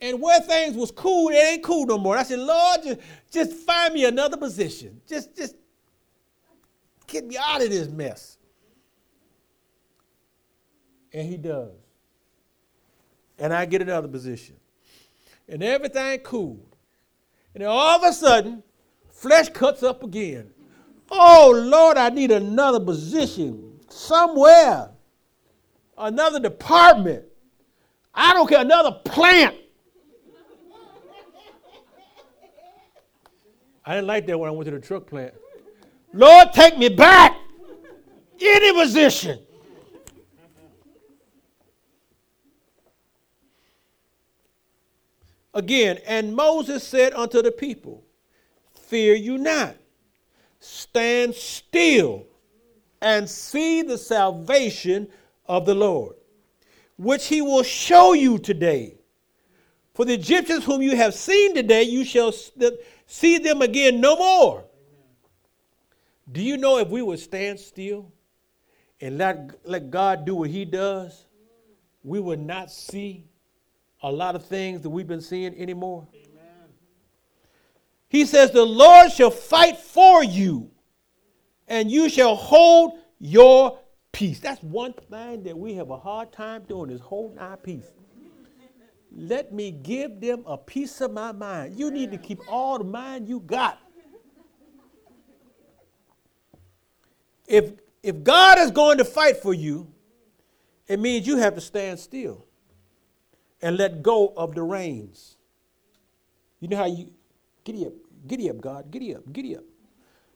And 0.00 0.20
where 0.20 0.40
things 0.40 0.76
was 0.76 0.90
cool, 0.90 1.28
it 1.28 1.36
ain't 1.36 1.62
cool 1.62 1.84
no 1.86 1.98
more. 1.98 2.16
I 2.16 2.22
said, 2.22 2.38
Lord, 2.38 2.80
just, 2.82 3.00
just 3.30 3.52
find 3.52 3.92
me 3.92 4.06
another 4.06 4.36
position. 4.36 5.00
Just, 5.06 5.36
just 5.36 5.56
get 7.06 7.26
me 7.26 7.36
out 7.36 7.62
of 7.62 7.68
this 7.68 7.88
mess. 7.88 8.38
And 11.12 11.28
he 11.28 11.36
does. 11.36 11.72
And 13.38 13.52
I 13.52 13.66
get 13.66 13.82
another 13.82 14.08
position. 14.08 14.56
And 15.48 15.62
everything 15.62 16.20
cool. 16.20 16.60
And 17.54 17.62
then 17.62 17.68
all 17.68 17.98
of 17.98 18.04
a 18.04 18.12
sudden, 18.12 18.62
flesh 19.08 19.48
cuts 19.50 19.82
up 19.82 20.02
again. 20.02 20.50
Oh, 21.10 21.52
Lord, 21.66 21.96
I 21.96 22.08
need 22.10 22.30
another 22.30 22.80
position 22.80 23.80
somewhere, 23.88 24.90
another 25.98 26.38
department. 26.38 27.24
I 28.14 28.32
don't 28.32 28.48
care, 28.48 28.60
another 28.60 28.92
plant. 29.04 29.56
I 33.90 33.94
didn't 33.94 34.06
like 34.06 34.24
that 34.26 34.38
when 34.38 34.48
I 34.48 34.52
went 34.52 34.66
to 34.66 34.70
the 34.70 34.78
truck 34.78 35.04
plant. 35.08 35.34
Lord, 36.12 36.52
take 36.52 36.78
me 36.78 36.88
back. 36.88 37.36
Any 38.40 38.72
position. 38.72 39.40
Again, 45.52 45.98
and 46.06 46.36
Moses 46.36 46.86
said 46.86 47.14
unto 47.14 47.42
the 47.42 47.50
people, 47.50 48.04
Fear 48.74 49.16
you 49.16 49.38
not, 49.38 49.74
stand 50.60 51.34
still 51.34 52.28
and 53.02 53.28
see 53.28 53.82
the 53.82 53.98
salvation 53.98 55.08
of 55.48 55.66
the 55.66 55.74
Lord, 55.74 56.14
which 56.96 57.26
he 57.26 57.42
will 57.42 57.64
show 57.64 58.12
you 58.12 58.38
today. 58.38 59.00
For 59.94 60.04
the 60.04 60.14
Egyptians 60.14 60.64
whom 60.64 60.80
you 60.80 60.94
have 60.94 61.12
seen 61.12 61.56
today, 61.56 61.82
you 61.82 62.04
shall 62.04 62.32
see 63.10 63.38
them 63.38 63.60
again 63.60 64.00
no 64.00 64.16
more. 64.16 64.64
Do 66.30 66.40
you 66.40 66.56
know 66.56 66.78
if 66.78 66.88
we 66.88 67.02
would 67.02 67.18
stand 67.18 67.58
still 67.58 68.12
and 69.00 69.18
let, 69.18 69.50
let 69.64 69.90
God 69.90 70.24
do 70.24 70.36
what 70.36 70.50
he 70.50 70.64
does, 70.64 71.26
we 72.04 72.20
would 72.20 72.38
not 72.38 72.70
see 72.70 73.24
a 74.02 74.10
lot 74.10 74.36
of 74.36 74.44
things 74.44 74.82
that 74.82 74.90
we've 74.90 75.08
been 75.08 75.20
seeing 75.20 75.58
anymore. 75.60 76.06
Amen. 76.14 76.68
He 78.08 78.24
says, 78.24 78.52
The 78.52 78.64
Lord 78.64 79.10
shall 79.10 79.30
fight 79.30 79.76
for 79.76 80.22
you, 80.22 80.70
and 81.66 81.90
you 81.90 82.08
shall 82.08 82.36
hold 82.36 82.92
your 83.18 83.78
peace. 84.12 84.38
That's 84.38 84.62
one 84.62 84.92
thing 84.92 85.42
that 85.42 85.58
we 85.58 85.74
have 85.74 85.90
a 85.90 85.98
hard 85.98 86.32
time 86.32 86.62
doing 86.68 86.90
is 86.90 87.00
holding 87.00 87.38
our 87.38 87.56
peace. 87.56 87.90
Let 89.12 89.52
me 89.52 89.70
give 89.70 90.20
them 90.20 90.44
a 90.46 90.56
piece 90.56 91.00
of 91.00 91.12
my 91.12 91.32
mind. 91.32 91.78
You 91.78 91.90
need 91.90 92.12
to 92.12 92.18
keep 92.18 92.40
all 92.48 92.78
the 92.78 92.84
mind 92.84 93.28
you 93.28 93.40
got. 93.40 93.78
If, 97.46 97.72
if 98.02 98.22
God 98.22 98.58
is 98.58 98.70
going 98.70 98.98
to 98.98 99.04
fight 99.04 99.38
for 99.38 99.52
you, 99.52 99.92
it 100.86 101.00
means 101.00 101.26
you 101.26 101.36
have 101.38 101.54
to 101.56 101.60
stand 101.60 101.98
still 101.98 102.46
and 103.60 103.76
let 103.76 104.02
go 104.02 104.32
of 104.36 104.54
the 104.54 104.62
reins. 104.62 105.36
You 106.60 106.68
know 106.68 106.76
how 106.76 106.86
you 106.86 107.12
giddy 107.64 107.86
up, 107.86 107.92
giddy 108.26 108.50
up, 108.50 108.60
God, 108.60 108.90
giddy 108.90 109.14
up, 109.14 109.32
giddy 109.32 109.56
up. 109.56 109.64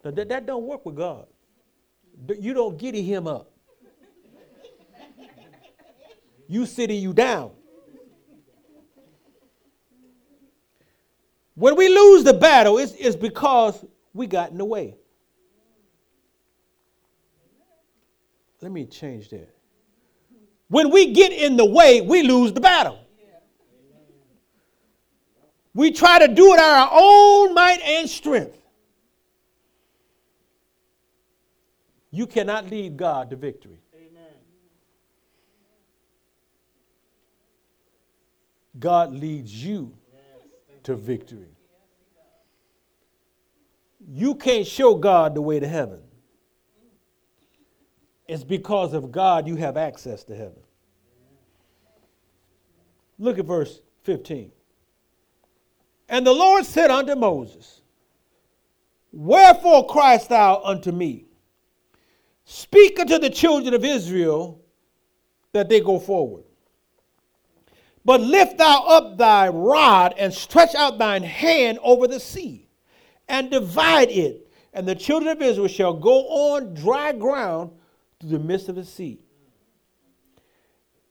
Now, 0.05 0.11
that, 0.11 0.29
that 0.29 0.47
don't 0.47 0.65
work 0.65 0.85
with 0.85 0.97
God. 0.97 1.27
You 2.39 2.55
don't 2.55 2.77
giddy 2.77 3.03
him 3.03 3.27
up. 3.27 3.51
You 6.47 6.67
sitting 6.67 7.01
you 7.01 7.13
down. 7.13 7.53
When 11.55 11.77
we 11.77 11.89
lose 11.89 12.25
the 12.25 12.35
battle, 12.35 12.79
it's, 12.79 12.93
it's 12.93 13.17
because 13.17 13.85
we 14.13 14.27
got 14.27 14.51
in 14.51 14.59
the 14.59 14.65
way. 14.65 14.97
Let 18.61 18.73
me 18.73 18.87
change 18.87 19.29
that. 19.29 19.55
When 20.69 20.91
we 20.91 21.13
get 21.13 21.33
in 21.33 21.57
the 21.57 21.65
way, 21.65 22.01
we 22.01 22.23
lose 22.23 22.53
the 22.53 22.61
battle. 22.61 22.99
We 25.75 25.91
try 25.91 26.25
to 26.25 26.33
do 26.33 26.55
it 26.55 26.61
our 26.61 26.89
own 26.93 27.53
might 27.53 27.81
and 27.83 28.09
strength. 28.09 28.57
You 32.11 32.27
cannot 32.29 32.71
lead 32.71 32.97
God 32.97 33.31
to 33.31 33.37
victory. 33.37 33.81
Amen. 33.93 34.33
God 38.79 39.13
leads 39.13 39.53
you 39.53 39.93
to 40.85 40.95
victory. 40.95 41.57
You 44.07 44.35
can't 44.35 44.67
show 44.67 44.95
God 44.95 45.35
the 45.35 45.43
way 45.43 45.59
to 45.59 45.67
heaven. 45.67 46.01
It's 48.29 48.45
because 48.45 48.95
of 48.95 49.11
God 49.13 49.47
you 49.47 49.57
have 49.57 49.77
access 49.77 50.25
to 50.25 50.37
heaven. 50.37 50.61
Look 53.19 53.39
at 53.39 53.45
verse 53.45 53.81
15. 54.03 54.51
And 56.09 56.27
the 56.27 56.33
Lord 56.33 56.65
said 56.65 56.91
unto 56.91 57.15
Moses, 57.15 57.83
Wherefore 59.13 59.87
criest 59.87 60.29
thou 60.29 60.61
unto 60.65 60.91
me? 60.91 61.27
Speak 62.45 62.99
unto 63.01 63.19
the 63.19 63.31
children 63.31 63.73
of 63.73 63.85
Israel 63.85 64.61
that 65.53 65.69
they 65.69 65.81
go 65.81 65.99
forward. 65.99 66.45
But 68.05 68.21
lift 68.21 68.59
thou 68.59 68.85
up 68.87 69.17
thy 69.17 69.49
rod 69.49 70.15
and 70.19 70.33
stretch 70.33 70.75
out 70.75 70.99
thine 70.99 71.23
hand 71.23 71.79
over 71.83 72.07
the 72.07 72.21
sea 72.21 72.69
and 73.29 73.51
divide 73.51 74.11
it, 74.11 74.47
and 74.73 74.87
the 74.87 74.95
children 74.95 75.35
of 75.35 75.41
Israel 75.41 75.69
shall 75.69 75.95
go 75.95 76.27
on 76.29 76.75
dry 76.75 77.13
ground 77.13 77.71
through 78.21 78.31
the 78.31 78.39
midst 78.39 78.69
of 78.69 78.75
the 78.75 78.85
sea. 78.85 79.21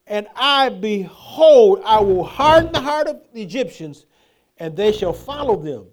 And 0.06 0.28
I 0.36 0.68
behold, 0.68 1.80
I 1.84 2.00
will 2.00 2.24
harden 2.24 2.72
the 2.72 2.80
heart 2.80 3.08
of 3.08 3.22
the 3.32 3.42
Egyptians, 3.42 4.06
and 4.58 4.76
they 4.76 4.92
shall 4.92 5.12
follow 5.12 5.56
them. 5.56 5.86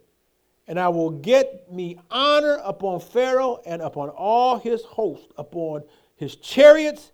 And 0.67 0.79
I 0.79 0.89
will 0.89 1.09
get 1.09 1.71
me 1.71 1.97
honor 2.11 2.59
upon 2.63 2.99
Pharaoh 2.99 3.61
and 3.65 3.81
upon 3.81 4.09
all 4.09 4.59
his 4.59 4.83
host, 4.83 5.31
upon 5.37 5.83
his 6.15 6.35
chariots 6.35 7.11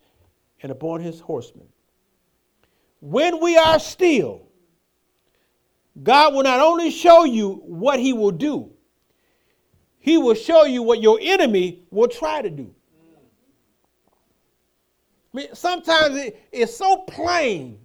and 0.61 0.71
upon 0.71 1.01
his 1.01 1.19
horsemen. 1.19 1.67
When 2.99 3.39
we 3.39 3.57
are 3.57 3.79
still, 3.79 4.47
God 6.01 6.33
will 6.33 6.43
not 6.43 6.59
only 6.59 6.91
show 6.91 7.23
you 7.23 7.61
what 7.65 7.99
he 7.99 8.13
will 8.13 8.31
do, 8.31 8.71
he 9.99 10.17
will 10.17 10.35
show 10.35 10.63
you 10.65 10.83
what 10.83 11.01
your 11.01 11.19
enemy 11.21 11.83
will 11.91 12.07
try 12.07 12.41
to 12.41 12.49
do. 12.49 12.73
I 15.33 15.37
mean, 15.37 15.47
sometimes 15.53 16.15
it, 16.15 16.41
it's 16.51 16.75
so 16.75 16.97
plain, 16.97 17.79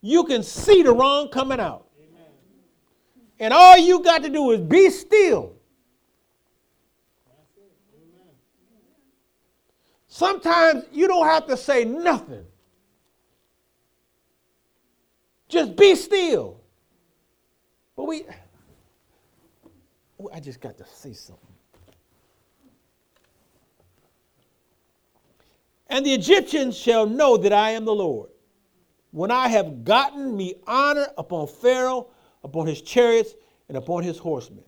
you 0.00 0.24
can 0.24 0.42
see 0.42 0.82
the 0.82 0.92
wrong 0.92 1.28
coming 1.28 1.58
out. 1.58 1.86
Amen. 1.98 2.26
And 3.40 3.54
all 3.54 3.78
you 3.78 4.02
got 4.02 4.22
to 4.22 4.28
do 4.28 4.52
is 4.52 4.60
be 4.60 4.90
still. 4.90 5.54
Sometimes 10.06 10.84
you 10.92 11.06
don't 11.06 11.26
have 11.26 11.46
to 11.46 11.56
say 11.56 11.84
nothing. 11.84 12.44
Just 15.48 15.76
be 15.76 15.94
still. 15.94 16.60
But 17.96 18.04
we, 18.04 18.24
I 20.32 20.40
just 20.40 20.60
got 20.60 20.78
to 20.78 20.84
say 20.86 21.12
something. 21.12 21.46
And 25.88 26.04
the 26.04 26.12
Egyptians 26.12 26.76
shall 26.76 27.06
know 27.06 27.38
that 27.38 27.52
I 27.52 27.70
am 27.70 27.84
the 27.84 27.94
Lord, 27.94 28.30
when 29.10 29.30
I 29.30 29.48
have 29.48 29.84
gotten 29.84 30.36
me 30.36 30.56
honor 30.66 31.06
upon 31.16 31.46
Pharaoh, 31.48 32.08
upon 32.44 32.66
his 32.66 32.82
chariots, 32.82 33.34
and 33.68 33.76
upon 33.76 34.02
his 34.02 34.18
horsemen. 34.18 34.64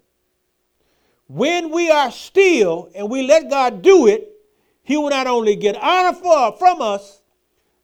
When 1.29 1.71
we 1.71 1.91
are 1.91 2.11
still 2.11 2.91
and 2.95 3.09
we 3.11 3.23
let 3.23 3.51
God 3.51 3.83
do 3.83 4.07
it, 4.07 4.29
he 4.83 4.97
will 4.97 5.11
not 5.11 5.27
only 5.27 5.57
get 5.57 5.77
honor 5.77 6.17
for, 6.17 6.57
from 6.59 6.81
us, 6.81 7.23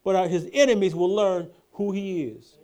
but 0.03 0.15
uh, 0.15 0.27
his 0.27 0.49
enemies 0.51 0.95
will 0.95 1.13
learn 1.13 1.49
who 1.73 1.91
he 1.91 2.23
is. 2.23 2.57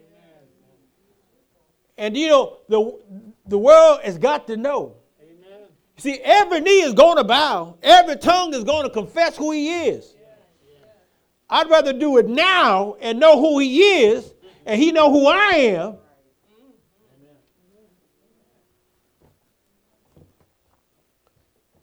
And 1.98 2.18
you 2.18 2.28
know, 2.28 2.58
the, 2.70 3.00
the 3.48 3.58
world 3.58 4.02
has 4.04 4.18
got 4.18 4.48
to 4.48 4.58
know. 4.58 4.96
Amen. 5.22 5.68
See, 5.98 6.20
every 6.24 6.62
knee 6.62 6.82
is 6.82 6.94
going 6.94 7.18
to 7.18 7.24
bow, 7.24 7.78
every 7.84 8.18
tongue 8.18 8.54
is 8.54 8.64
going 8.64 8.84
to 8.84 8.90
confess 8.90 9.38
who 9.38 9.52
he 9.52 9.88
is. 9.88 10.16
I'd 11.50 11.70
rather 11.70 11.94
do 11.94 12.18
it 12.18 12.28
now 12.28 12.96
and 13.00 13.20
know 13.20 13.40
who 13.40 13.60
he 13.60 13.80
is 13.80 14.34
and 14.66 14.82
he 14.82 14.92
know 14.92 15.12
who 15.12 15.28
I 15.28 15.52
am. 15.56 15.98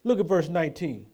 Look 0.03 0.19
at 0.19 0.27
verse 0.27 0.49
19. 0.49 1.07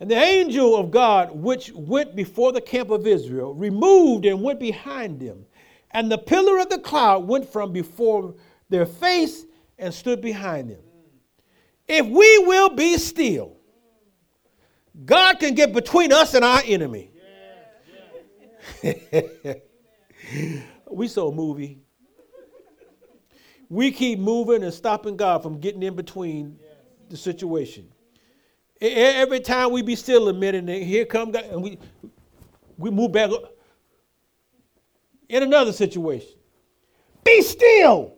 And 0.00 0.10
the 0.10 0.16
angel 0.16 0.76
of 0.76 0.90
God, 0.90 1.30
which 1.34 1.72
went 1.72 2.14
before 2.14 2.52
the 2.52 2.60
camp 2.60 2.90
of 2.90 3.06
Israel, 3.06 3.54
removed 3.54 4.26
and 4.26 4.42
went 4.42 4.60
behind 4.60 5.20
them. 5.20 5.46
And 5.90 6.10
the 6.10 6.18
pillar 6.18 6.58
of 6.58 6.68
the 6.68 6.78
cloud 6.78 7.26
went 7.26 7.50
from 7.50 7.72
before 7.72 8.34
their 8.68 8.86
face 8.86 9.44
and 9.78 9.92
stood 9.92 10.20
behind 10.20 10.70
them. 10.70 10.80
If 11.86 12.06
we 12.06 12.38
will 12.38 12.70
be 12.70 12.98
still, 12.98 13.56
God 15.04 15.38
can 15.38 15.54
get 15.54 15.72
between 15.72 16.12
us 16.12 16.34
and 16.34 16.44
our 16.44 16.62
enemy. 16.64 17.10
we 20.90 21.08
saw 21.08 21.28
a 21.28 21.34
movie. 21.34 21.78
We 23.68 23.90
keep 23.90 24.18
moving 24.18 24.62
and 24.62 24.72
stopping 24.72 25.16
God 25.16 25.42
from 25.42 25.58
getting 25.58 25.82
in 25.82 25.94
between 25.94 26.58
the 27.08 27.16
situation. 27.16 27.88
Every 28.80 29.40
time 29.40 29.72
we 29.72 29.82
be 29.82 29.96
still 29.96 30.28
a 30.28 30.32
minute, 30.32 30.68
and 30.68 30.84
here 30.84 31.04
come 31.04 31.30
God, 31.30 31.44
and 31.44 31.62
we 31.62 31.78
we 32.76 32.90
move 32.90 33.12
back 33.12 33.30
in 35.28 35.42
another 35.42 35.72
situation. 35.72 36.34
Be 37.24 37.42
still. 37.42 38.14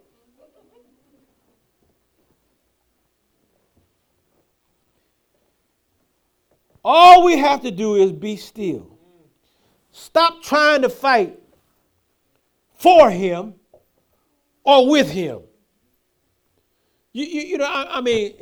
All 6.85 7.25
we 7.25 7.37
have 7.37 7.62
to 7.62 7.71
do 7.71 7.97
is 7.97 8.12
be 8.12 8.37
still. 8.37 8.99
Stop 9.92 10.42
trying 10.42 10.83
to 10.83 10.88
fight 10.88 11.38
for 12.77 13.11
him 13.11 13.55
or 14.64 14.88
with 14.88 15.11
him. 15.11 15.40
You, 17.12 17.25
you, 17.25 17.40
you 17.42 17.59
know, 17.59 17.64
I, 17.64 17.99
I, 17.99 18.01
mean, 18.01 18.35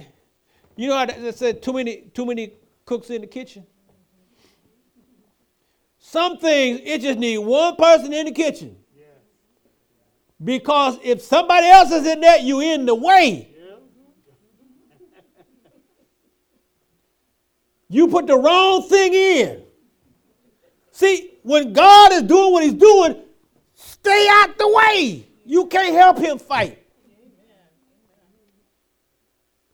you 0.77 0.89
know, 0.89 0.97
I, 0.97 1.31
said 1.31 1.63
too 1.63 1.73
many, 1.73 2.11
too 2.13 2.27
many 2.27 2.53
cooks 2.85 3.11
in 3.11 3.23
the 3.23 3.27
kitchen. 3.27 3.67
Some 6.09 6.39
things 6.39 6.83
it 6.85 7.01
just 7.01 7.19
need 7.19 7.39
one 7.39 7.75
person 7.75 8.13
in 8.13 8.27
the 8.27 8.31
kitchen. 8.31 8.77
Because 10.43 11.01
if 11.03 11.21
somebody 11.21 11.67
else 11.67 11.91
is 11.91 12.07
in 12.07 12.21
there, 12.21 12.39
you 12.39 12.61
in 12.61 12.87
the 12.87 12.95
way. 12.95 13.51
You 17.89 18.07
put 18.07 18.29
the 18.29 18.39
wrong 18.39 18.89
thing 18.89 19.15
in. 19.15 19.63
See, 20.93 21.33
when 21.43 21.73
God 21.73 22.13
is 22.13 22.23
doing 22.23 22.53
what 22.53 22.63
he's 22.63 22.75
doing, 22.75 23.17
stay 23.75 24.29
out 24.31 24.57
the 24.59 24.69
way. 24.69 25.27
You 25.45 25.67
can't 25.67 25.93
help 25.93 26.19
him 26.19 26.39
fight. 26.39 26.87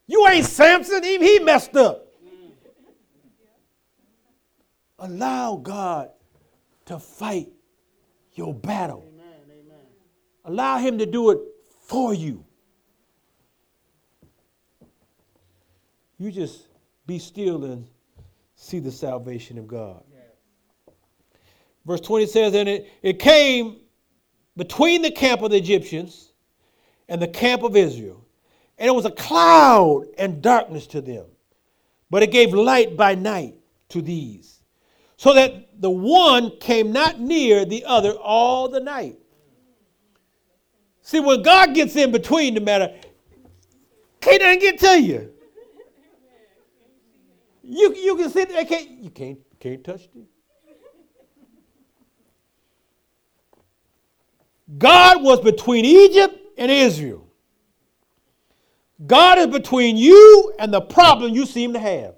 You 0.07 0.27
ain't 0.29 0.47
Samson, 0.47 1.05
even 1.05 1.27
he 1.27 1.41
messed 1.41 1.77
up. 1.77 2.07
Allow 4.99 5.57
God 5.57 6.09
to 6.87 6.99
fight 6.99 7.49
your 8.35 8.55
battle. 8.55 9.09
Allow 10.45 10.79
him 10.79 10.99
to 10.99 11.07
do 11.07 11.31
it 11.31 11.39
for 11.87 12.15
you. 12.15 12.45
You 16.19 16.31
just 16.31 16.67
be 17.07 17.19
still 17.19 17.65
and 17.65 17.87
see 18.55 18.79
the 18.79 18.93
salvation 18.93 19.59
of 19.59 19.67
God. 19.67 20.05
Verse 21.85 22.01
20 22.01 22.27
says, 22.27 22.55
And 22.55 22.69
it, 22.69 22.93
it 23.03 23.19
came 23.19 23.81
between 24.57 25.03
the 25.03 25.11
camp 25.11 25.43
of 25.43 25.51
the 25.51 25.57
Egyptians 25.57 26.33
and 27.09 27.21
the 27.21 27.29
camp 27.29 27.63
of 27.63 27.77
Israel, 27.77 28.25
and 28.79 28.89
it 28.89 28.95
was 28.95 29.05
a 29.05 29.11
cloud 29.11 30.07
and 30.19 30.41
darkness 30.43 30.87
to 30.89 31.01
them, 31.01 31.27
but 32.11 32.23
it 32.23 32.31
gave 32.31 32.55
light 32.55 32.97
by 32.97 33.15
night 33.15 33.55
to 33.89 34.01
these, 34.01 34.63
so 35.17 35.35
that 35.35 35.72
the 35.83 35.91
one 35.91 36.57
came 36.61 36.93
not 36.93 37.19
near 37.19 37.65
the 37.65 37.85
other 37.85 38.13
all 38.13 38.69
the 38.69 38.79
night. 38.79 39.19
See, 41.03 41.19
when 41.19 41.43
God 41.43 41.75
gets 41.75 41.97
in 41.97 42.13
between 42.13 42.55
the 42.55 42.61
matter, 42.61 42.95
can't 44.21 44.61
get 44.61 44.79
to 44.79 45.03
you. 45.03 45.33
You, 47.65 47.95
you 47.97 48.15
can 48.15 48.31
sit 48.31 48.49
there, 48.49 48.65
can't, 48.65 48.91
you 48.91 49.11
can't, 49.11 49.41
can't 49.59 49.83
touch 49.83 50.03
it. 50.03 50.25
God 54.79 55.21
was 55.25 55.41
between 55.41 55.85
Egypt 55.85 56.39
and 56.57 56.71
Israel. 56.71 57.27
God 59.05 59.39
is 59.39 59.49
between 59.49 59.97
you 59.97 60.55
and 60.61 60.73
the 60.73 60.81
problem 60.81 61.35
you 61.35 61.45
seem 61.45 61.73
to 61.73 61.81
have. 61.81 62.15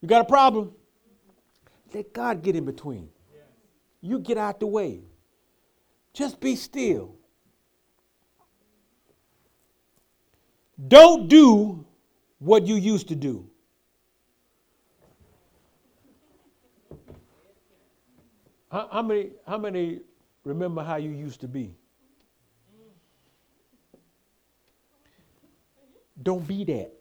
You 0.00 0.08
got 0.08 0.22
a 0.22 0.24
problem? 0.24 0.72
Let 1.92 2.12
God 2.12 2.42
get 2.42 2.54
in 2.54 2.64
between. 2.64 3.08
You 4.00 4.18
get 4.20 4.38
out 4.38 4.60
the 4.60 4.66
way. 4.66 5.00
Just 6.12 6.40
be 6.40 6.54
still. 6.54 7.14
Don't 10.86 11.28
do 11.28 11.84
what 12.38 12.66
you 12.66 12.76
used 12.76 13.08
to 13.08 13.16
do. 13.16 13.48
How, 18.70 18.88
how, 18.92 19.02
many, 19.02 19.30
how 19.46 19.58
many 19.58 20.00
remember 20.44 20.84
how 20.84 20.96
you 20.96 21.10
used 21.10 21.40
to 21.40 21.48
be? 21.48 21.74
Don't 26.22 26.46
be 26.46 26.64
that. 26.64 26.97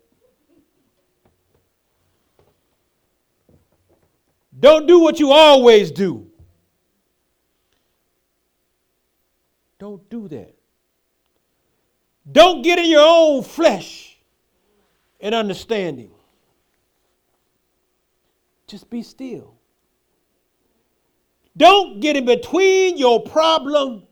Don't 4.60 4.88
do 4.88 5.00
what 5.00 5.20
you 5.20 5.32
always 5.32 5.92
do. 5.92 6.28
Don't 9.80 10.10
do 10.10 10.28
that. 10.30 10.56
Don't 12.32 12.62
get 12.62 12.80
in 12.80 12.90
your 12.90 13.06
own 13.06 13.44
flesh 13.44 14.18
and 15.20 15.36
understanding. 15.36 16.12
Just 18.66 18.90
be 18.90 19.04
still. 19.04 19.54
Don't 21.56 22.00
get 22.00 22.16
in 22.16 22.26
between 22.26 22.98
your 22.98 23.22
problem 23.24 24.04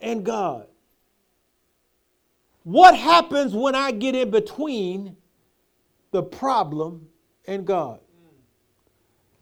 and 0.00 0.24
God. 0.24 0.66
What 2.64 2.96
happens 2.96 3.54
when 3.54 3.74
I 3.74 3.92
get 3.92 4.14
in 4.14 4.30
between 4.30 5.16
the 6.10 6.22
problem 6.22 7.08
and 7.46 7.64
God? 7.66 8.00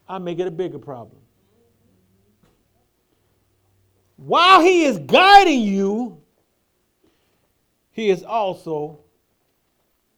I 0.09 0.19
make 0.19 0.39
it 0.39 0.47
a 0.47 0.51
bigger 0.51 0.79
problem. 0.79 1.21
While 4.17 4.63
He 4.63 4.85
is 4.85 4.99
guiding 4.99 5.63
you, 5.63 6.21
He 7.93 8.11
is 8.11 8.23
also 8.23 9.01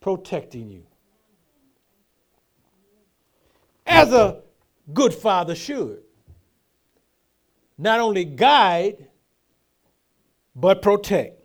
protecting 0.01 0.71
you. 0.71 0.87
As 3.87 4.13
a 4.13 4.43
good 4.93 5.15
father 5.15 5.55
should. 5.55 6.03
Not 7.79 8.01
only 8.01 8.25
guide, 8.25 9.09
but 10.55 10.81
protect. 10.81 11.45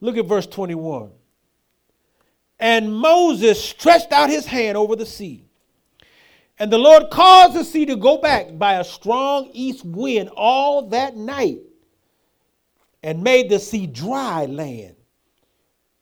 Look 0.00 0.16
at 0.16 0.26
verse 0.26 0.46
21. 0.46 1.10
And 2.58 2.94
Moses 2.94 3.62
stretched 3.62 4.12
out 4.12 4.30
his 4.30 4.46
hand 4.46 4.76
over 4.76 4.94
the 4.94 5.06
sea. 5.06 5.46
And 6.58 6.72
the 6.72 6.78
Lord 6.78 7.10
caused 7.10 7.54
the 7.54 7.64
sea 7.64 7.86
to 7.86 7.96
go 7.96 8.18
back 8.18 8.58
by 8.58 8.74
a 8.74 8.84
strong 8.84 9.50
east 9.52 9.84
wind 9.84 10.30
all 10.36 10.88
that 10.88 11.16
night 11.16 11.60
and 13.02 13.22
made 13.22 13.50
the 13.50 13.58
sea 13.58 13.86
dry 13.86 14.46
land, 14.46 14.94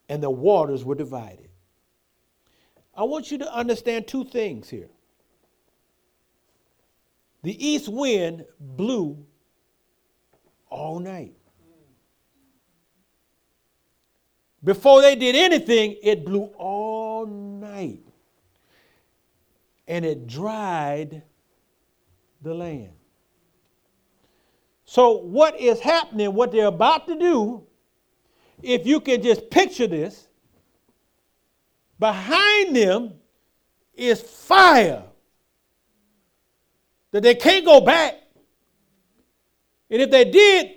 and 0.08 0.22
the 0.22 0.30
waters 0.30 0.84
were 0.84 0.94
divided. 0.94 1.48
I 2.94 3.04
want 3.04 3.30
you 3.30 3.38
to 3.38 3.54
understand 3.54 4.06
two 4.06 4.24
things 4.24 4.68
here. 4.68 4.90
The 7.42 7.66
east 7.66 7.88
wind 7.88 8.44
blew 8.58 9.24
all 10.68 10.98
night. 10.98 11.32
Before 14.62 15.00
they 15.00 15.16
did 15.16 15.34
anything, 15.34 15.96
it 16.02 16.26
blew 16.26 16.50
all 16.58 17.24
night. 17.24 18.02
And 19.90 20.04
it 20.04 20.28
dried 20.28 21.24
the 22.42 22.54
land. 22.54 22.92
So, 24.84 25.18
what 25.18 25.58
is 25.58 25.80
happening, 25.80 26.32
what 26.32 26.52
they're 26.52 26.66
about 26.66 27.08
to 27.08 27.18
do, 27.18 27.66
if 28.62 28.86
you 28.86 29.00
can 29.00 29.20
just 29.20 29.50
picture 29.50 29.88
this, 29.88 30.28
behind 31.98 32.76
them 32.76 33.14
is 33.94 34.22
fire 34.22 35.02
that 37.10 37.24
they 37.24 37.34
can't 37.34 37.64
go 37.64 37.80
back. 37.80 38.14
And 39.90 40.02
if 40.02 40.10
they 40.10 40.24
did, 40.24 40.70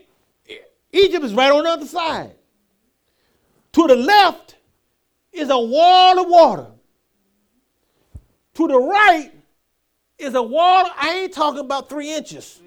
Egypt 0.91 1.23
is 1.23 1.35
right 1.35 1.51
on 1.51 1.63
the 1.63 1.69
other 1.69 1.85
side. 1.85 2.35
To 3.73 3.87
the 3.87 3.95
left 3.95 4.55
is 5.31 5.51
a 5.51 5.59
wall 5.59 6.19
of 6.19 6.27
water. 6.27 6.72
To 8.55 8.67
the 8.67 8.77
right 8.77 9.31
is 10.17 10.35
a 10.35 10.43
wall, 10.43 10.89
I 10.95 11.21
ain't 11.23 11.33
talking 11.33 11.61
about 11.61 11.89
three 11.89 12.13
inches. 12.13 12.61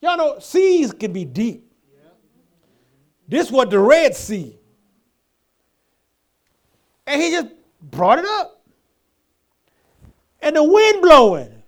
Y'all 0.00 0.16
know 0.16 0.38
seas 0.38 0.92
can 0.92 1.12
be 1.12 1.24
deep. 1.24 1.64
This 3.26 3.50
was 3.50 3.68
the 3.68 3.78
Red 3.78 4.14
Sea. 4.14 4.56
And 7.06 7.20
he 7.20 7.30
just 7.30 7.48
brought 7.82 8.18
it 8.18 8.24
up. 8.24 8.62
And 10.40 10.56
the 10.56 10.62
wind 10.62 11.02
blowing 11.02 11.62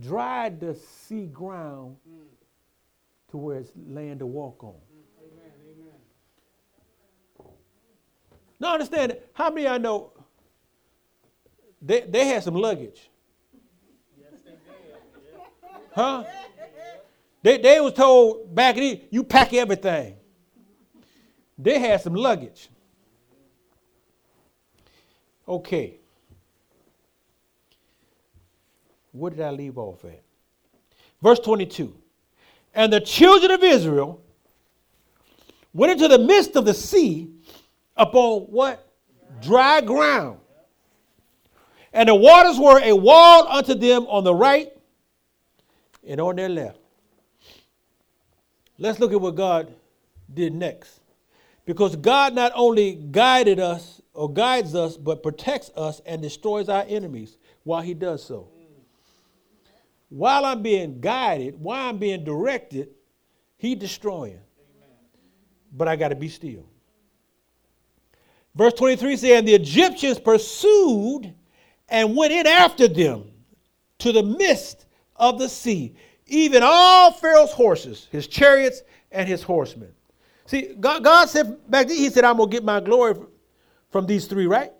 dried 0.00 0.58
the 0.60 0.74
sea 0.74 1.26
ground 1.26 1.96
to 3.30 3.36
where 3.36 3.58
it's 3.58 3.70
land 3.86 4.20
to 4.20 4.26
walk 4.26 4.64
on. 4.64 4.74
Now 8.60 8.74
understand, 8.74 9.16
how 9.32 9.50
many 9.50 9.66
I 9.66 9.78
know 9.78 10.12
they, 11.80 12.00
they 12.02 12.26
had 12.26 12.42
some 12.42 12.54
luggage? 12.54 13.08
Huh? 15.94 16.24
They, 17.42 17.58
they 17.58 17.80
was 17.80 17.92
told 17.92 18.54
back 18.54 18.76
in 18.76 19.02
you 19.10 19.24
pack 19.24 19.52
everything. 19.52 20.16
They 21.56 21.78
had 21.78 22.00
some 22.00 22.14
luggage. 22.14 22.68
Okay. 25.46 25.98
What 29.12 29.34
did 29.36 29.44
I 29.44 29.50
leave 29.50 29.78
off 29.78 30.04
at? 30.04 30.22
Verse 31.22 31.40
22. 31.40 31.94
And 32.74 32.92
the 32.92 33.00
children 33.00 33.50
of 33.50 33.62
Israel 33.64 34.22
went 35.72 35.92
into 35.92 36.06
the 36.06 36.18
midst 36.18 36.54
of 36.54 36.64
the 36.64 36.74
sea 36.74 37.30
upon 37.98 38.42
what? 38.42 38.88
Dry 39.42 39.80
ground. 39.80 40.40
And 41.92 42.08
the 42.08 42.14
waters 42.14 42.58
were 42.58 42.80
a 42.82 42.94
wall 42.94 43.46
unto 43.48 43.74
them 43.74 44.06
on 44.06 44.24
the 44.24 44.34
right 44.34 44.72
and 46.06 46.20
on 46.20 46.36
their 46.36 46.48
left. 46.48 46.78
Let's 48.78 49.00
look 49.00 49.12
at 49.12 49.20
what 49.20 49.34
God 49.34 49.74
did 50.32 50.54
next. 50.54 51.00
Because 51.66 51.96
God 51.96 52.34
not 52.34 52.52
only 52.54 52.94
guided 52.94 53.60
us 53.60 54.00
or 54.14 54.32
guides 54.32 54.74
us, 54.74 54.96
but 54.96 55.22
protects 55.22 55.70
us 55.76 56.00
and 56.06 56.22
destroys 56.22 56.68
our 56.68 56.84
enemies 56.88 57.36
while 57.64 57.82
he 57.82 57.94
does 57.94 58.24
so. 58.24 58.48
While 60.08 60.46
I'm 60.46 60.62
being 60.62 61.00
guided, 61.00 61.60
while 61.60 61.90
I'm 61.90 61.98
being 61.98 62.24
directed, 62.24 62.88
he 63.58 63.74
destroying. 63.74 64.40
But 65.72 65.88
I 65.88 65.96
got 65.96 66.08
to 66.08 66.16
be 66.16 66.28
still. 66.28 66.64
Verse 68.58 68.72
23 68.74 69.16
says, 69.16 69.38
And 69.38 69.46
the 69.46 69.54
Egyptians 69.54 70.18
pursued 70.18 71.32
and 71.88 72.16
went 72.16 72.32
in 72.32 72.44
after 72.44 72.88
them 72.88 73.30
to 73.98 74.10
the 74.10 74.24
midst 74.24 74.86
of 75.14 75.38
the 75.38 75.48
sea, 75.48 75.94
even 76.26 76.62
all 76.64 77.12
Pharaoh's 77.12 77.52
horses, 77.52 78.08
his 78.10 78.26
chariots, 78.26 78.82
and 79.12 79.28
his 79.28 79.44
horsemen. 79.44 79.92
See, 80.46 80.74
God, 80.80 81.04
God 81.04 81.28
said 81.28 81.70
back 81.70 81.86
then, 81.86 81.96
He 81.96 82.10
said, 82.10 82.24
I'm 82.24 82.36
going 82.36 82.50
to 82.50 82.56
get 82.56 82.64
my 82.64 82.80
glory 82.80 83.14
from 83.90 84.06
these 84.06 84.26
three, 84.26 84.46
right? 84.46 84.72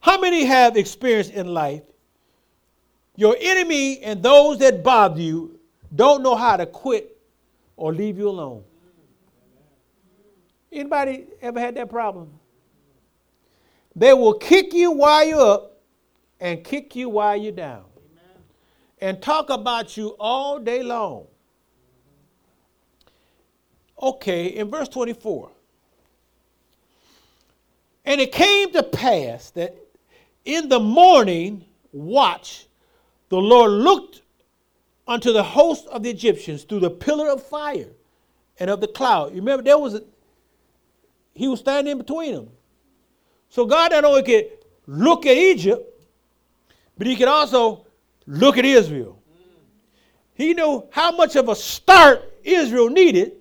How 0.00 0.20
many 0.20 0.44
have 0.44 0.76
experienced 0.76 1.30
in 1.30 1.46
life 1.46 1.82
your 3.14 3.36
enemy 3.38 4.00
and 4.00 4.20
those 4.20 4.58
that 4.58 4.82
bother 4.82 5.20
you 5.20 5.60
don't 5.94 6.24
know 6.24 6.34
how 6.34 6.56
to 6.56 6.66
quit 6.66 7.16
or 7.76 7.94
leave 7.94 8.18
you 8.18 8.28
alone? 8.28 8.64
Anybody 10.72 11.26
ever 11.42 11.58
had 11.58 11.74
that 11.76 11.90
problem? 11.90 12.30
They 13.96 14.14
will 14.14 14.34
kick 14.34 14.72
you 14.72 14.92
while 14.92 15.26
you're 15.26 15.40
up 15.40 15.80
and 16.38 16.62
kick 16.62 16.94
you 16.94 17.08
while 17.08 17.36
you're 17.36 17.52
down. 17.52 17.84
And 19.00 19.20
talk 19.20 19.50
about 19.50 19.96
you 19.96 20.08
all 20.20 20.58
day 20.58 20.82
long. 20.82 21.26
Okay, 24.00 24.46
in 24.46 24.70
verse 24.70 24.88
24. 24.88 25.50
And 28.04 28.20
it 28.20 28.32
came 28.32 28.72
to 28.72 28.82
pass 28.82 29.50
that 29.50 29.76
in 30.44 30.68
the 30.68 30.80
morning 30.80 31.64
watch, 31.92 32.66
the 33.28 33.36
Lord 33.36 33.70
looked 33.72 34.22
unto 35.06 35.32
the 35.32 35.42
host 35.42 35.86
of 35.88 36.02
the 36.02 36.10
Egyptians 36.10 36.64
through 36.64 36.80
the 36.80 36.90
pillar 36.90 37.28
of 37.28 37.42
fire 37.42 37.88
and 38.58 38.70
of 38.70 38.80
the 38.80 38.88
cloud. 38.88 39.30
You 39.30 39.40
remember 39.40 39.62
there 39.62 39.78
was 39.78 39.94
a, 39.94 40.02
he 41.40 41.48
was 41.48 41.60
standing 41.60 41.92
in 41.92 41.96
between 41.96 42.34
them. 42.34 42.50
So 43.48 43.64
God 43.64 43.92
not 43.92 44.04
only 44.04 44.22
could 44.22 44.50
look 44.86 45.24
at 45.24 45.38
Egypt, 45.38 46.06
but 46.98 47.06
he 47.06 47.16
could 47.16 47.28
also 47.28 47.86
look 48.26 48.58
at 48.58 48.66
Israel. 48.66 49.18
He 50.34 50.52
knew 50.52 50.86
how 50.90 51.16
much 51.16 51.36
of 51.36 51.48
a 51.48 51.56
start 51.56 52.30
Israel 52.44 52.90
needed 52.90 53.32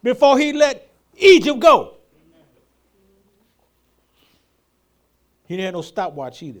before 0.00 0.38
he 0.38 0.52
let 0.52 0.88
Egypt 1.16 1.58
go. 1.58 1.94
He 5.48 5.56
didn't 5.56 5.64
have 5.64 5.74
no 5.74 5.82
stopwatch 5.82 6.40
either. 6.44 6.60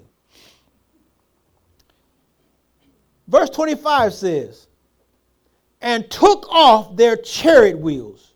Verse 3.28 3.50
25 3.50 4.12
says, 4.12 4.66
and 5.80 6.10
took 6.10 6.48
off 6.50 6.96
their 6.96 7.16
chariot 7.16 7.78
wheels 7.78 8.27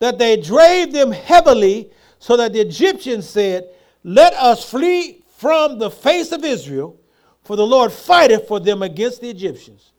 that 0.00 0.18
they 0.18 0.40
drave 0.40 0.92
them 0.92 1.12
heavily, 1.12 1.90
so 2.18 2.36
that 2.36 2.52
the 2.52 2.60
Egyptians 2.60 3.28
said, 3.28 3.68
Let 4.02 4.34
us 4.34 4.68
flee 4.68 5.24
from 5.36 5.78
the 5.78 5.90
face 5.90 6.32
of 6.32 6.44
Israel, 6.44 6.98
for 7.44 7.56
the 7.56 7.66
Lord 7.66 7.92
fighteth 7.92 8.48
for 8.48 8.58
them 8.58 8.82
against 8.82 9.20
the 9.20 9.30
Egyptians. 9.30 9.92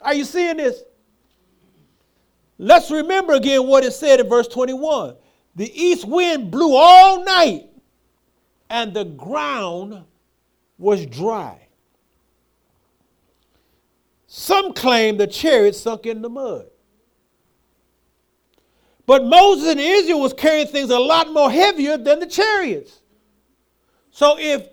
Are 0.00 0.14
you 0.14 0.24
seeing 0.24 0.58
this? 0.58 0.82
Let's 2.58 2.90
remember 2.90 3.32
again 3.32 3.66
what 3.66 3.84
it 3.84 3.92
said 3.92 4.20
in 4.20 4.28
verse 4.28 4.48
21. 4.48 5.16
The 5.56 5.82
east 5.82 6.06
wind 6.06 6.50
blew 6.50 6.74
all 6.74 7.24
night, 7.24 7.68
and 8.70 8.94
the 8.94 9.04
ground 9.04 10.04
was 10.78 11.04
dry. 11.06 11.58
Some 14.26 14.72
claim 14.72 15.16
the 15.18 15.26
chariot 15.26 15.74
sunk 15.74 16.06
in 16.06 16.22
the 16.22 16.30
mud. 16.30 16.71
But 19.06 19.24
Moses 19.24 19.70
and 19.70 19.80
Israel 19.80 20.20
was 20.20 20.32
carrying 20.32 20.66
things 20.66 20.90
a 20.90 20.98
lot 20.98 21.32
more 21.32 21.50
heavier 21.50 21.96
than 21.96 22.20
the 22.20 22.26
chariots. 22.26 23.00
So 24.10 24.36
if 24.38 24.68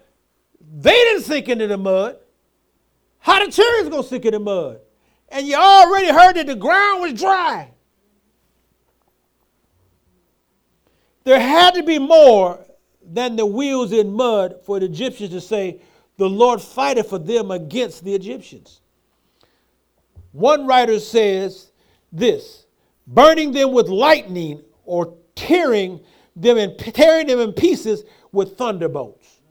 they 0.62 0.92
didn't 0.92 1.24
sink 1.24 1.50
into 1.50 1.68
the 1.68 1.78
mud, 1.78 2.18
how 3.20 3.44
the 3.44 3.52
chariots 3.52 3.90
gonna 3.90 4.04
sink 4.04 4.26
in 4.26 4.34
the 4.34 4.40
mud? 4.40 4.80
And 5.30 5.48
you 5.48 5.56
already 5.56 6.12
heard 6.12 6.36
that 6.36 6.48
the 6.48 6.56
ground 6.56 7.02
was 7.02 7.14
dry. 7.14 7.72
There 11.24 11.40
had 11.40 11.76
to 11.76 11.84
be 11.84 12.00
more 12.00 12.66
than 13.04 13.36
the 13.36 13.46
wheels 13.46 13.92
in 13.92 14.12
mud 14.12 14.62
for 14.64 14.80
the 14.80 14.86
Egyptians 14.86 15.32
to 15.32 15.42
say, 15.42 15.82
The 16.18 16.30
Lord 16.30 16.62
fighteth 16.62 17.10
for 17.10 17.20
them 17.20 17.52
against 17.52 18.04
the 18.04 18.14
Egyptians. 18.14 18.82
One 20.32 20.68
writer 20.68 21.00
says 21.00 21.72
this 22.12 22.66
burning 23.10 23.52
them 23.52 23.74
with 23.74 23.90
lightning 23.90 24.64
or 24.86 25.18
tearing 25.36 26.00
them 26.36 26.58
and 26.58 26.78
tearing 26.78 27.28
them 27.28 27.40
in 27.40 27.52
pieces 27.52 28.04
with 28.32 28.58
thunderbolts. 28.58 29.42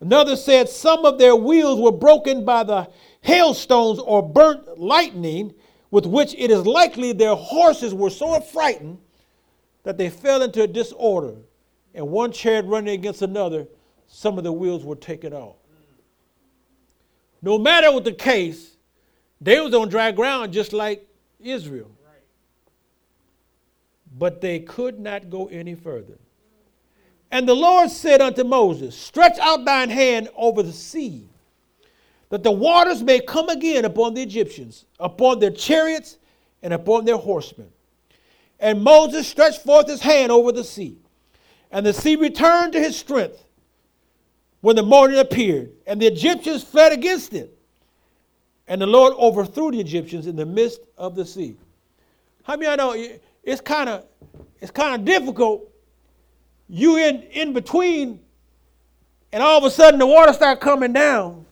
Another 0.00 0.36
said 0.36 0.68
some 0.68 1.06
of 1.06 1.18
their 1.18 1.34
wheels 1.34 1.80
were 1.80 1.90
broken 1.90 2.44
by 2.44 2.62
the 2.62 2.88
hailstones 3.22 3.98
or 3.98 4.22
burnt 4.22 4.78
lightning, 4.78 5.54
with 5.90 6.04
which 6.04 6.34
it 6.34 6.50
is 6.50 6.66
likely 6.66 7.12
their 7.12 7.34
horses 7.34 7.94
were 7.94 8.10
so 8.10 8.38
frightened 8.40 8.98
that 9.84 9.96
they 9.96 10.10
fell 10.10 10.42
into 10.42 10.62
a 10.62 10.66
disorder, 10.66 11.36
and 11.94 12.06
one 12.06 12.32
chariot 12.32 12.66
running 12.66 12.92
against 12.94 13.22
another, 13.22 13.66
some 14.06 14.36
of 14.36 14.44
the 14.44 14.52
wheels 14.52 14.84
were 14.84 14.96
taken 14.96 15.32
off. 15.32 15.56
No 17.40 17.58
matter 17.58 17.90
what 17.92 18.04
the 18.04 18.12
case, 18.12 18.76
they 19.40 19.60
was 19.60 19.72
on 19.74 19.88
dry 19.88 20.10
ground 20.12 20.52
just 20.52 20.72
like 20.72 21.08
Israel. 21.40 21.93
But 24.16 24.40
they 24.40 24.60
could 24.60 25.00
not 25.00 25.28
go 25.28 25.46
any 25.46 25.74
further. 25.74 26.18
And 27.30 27.48
the 27.48 27.54
Lord 27.54 27.90
said 27.90 28.20
unto 28.20 28.44
Moses, 28.44 28.96
Stretch 28.96 29.38
out 29.40 29.64
thine 29.64 29.90
hand 29.90 30.28
over 30.36 30.62
the 30.62 30.72
sea, 30.72 31.28
that 32.28 32.44
the 32.44 32.52
waters 32.52 33.02
may 33.02 33.18
come 33.18 33.48
again 33.48 33.84
upon 33.84 34.14
the 34.14 34.22
Egyptians, 34.22 34.84
upon 35.00 35.40
their 35.40 35.50
chariots, 35.50 36.18
and 36.62 36.72
upon 36.72 37.04
their 37.04 37.16
horsemen. 37.16 37.70
And 38.60 38.82
Moses 38.82 39.26
stretched 39.26 39.62
forth 39.62 39.88
his 39.88 40.00
hand 40.00 40.30
over 40.30 40.52
the 40.52 40.62
sea, 40.62 40.96
and 41.72 41.84
the 41.84 41.92
sea 41.92 42.14
returned 42.14 42.72
to 42.74 42.80
his 42.80 42.96
strength 42.96 43.44
when 44.60 44.76
the 44.76 44.82
morning 44.82 45.18
appeared, 45.18 45.72
and 45.86 46.00
the 46.00 46.06
Egyptians 46.06 46.62
fled 46.62 46.92
against 46.92 47.34
it. 47.34 47.50
And 48.66 48.80
the 48.80 48.86
Lord 48.86 49.12
overthrew 49.18 49.72
the 49.72 49.80
Egyptians 49.80 50.26
in 50.26 50.36
the 50.36 50.46
midst 50.46 50.80
of 50.96 51.16
the 51.16 51.26
sea. 51.26 51.56
How 52.44 52.56
many 52.56 52.70
I 52.70 52.76
know 52.76 52.94
it's 53.44 53.60
kind 53.60 53.88
of 53.88 54.04
it's 54.60 54.70
kind 54.70 54.94
of 54.94 55.04
difficult. 55.04 55.70
You 56.68 56.96
in 56.96 57.22
in 57.22 57.52
between, 57.52 58.20
and 59.32 59.42
all 59.42 59.58
of 59.58 59.64
a 59.64 59.70
sudden 59.70 59.98
the 59.98 60.06
water 60.06 60.32
start 60.32 60.60
coming 60.60 60.92
down. 60.92 61.44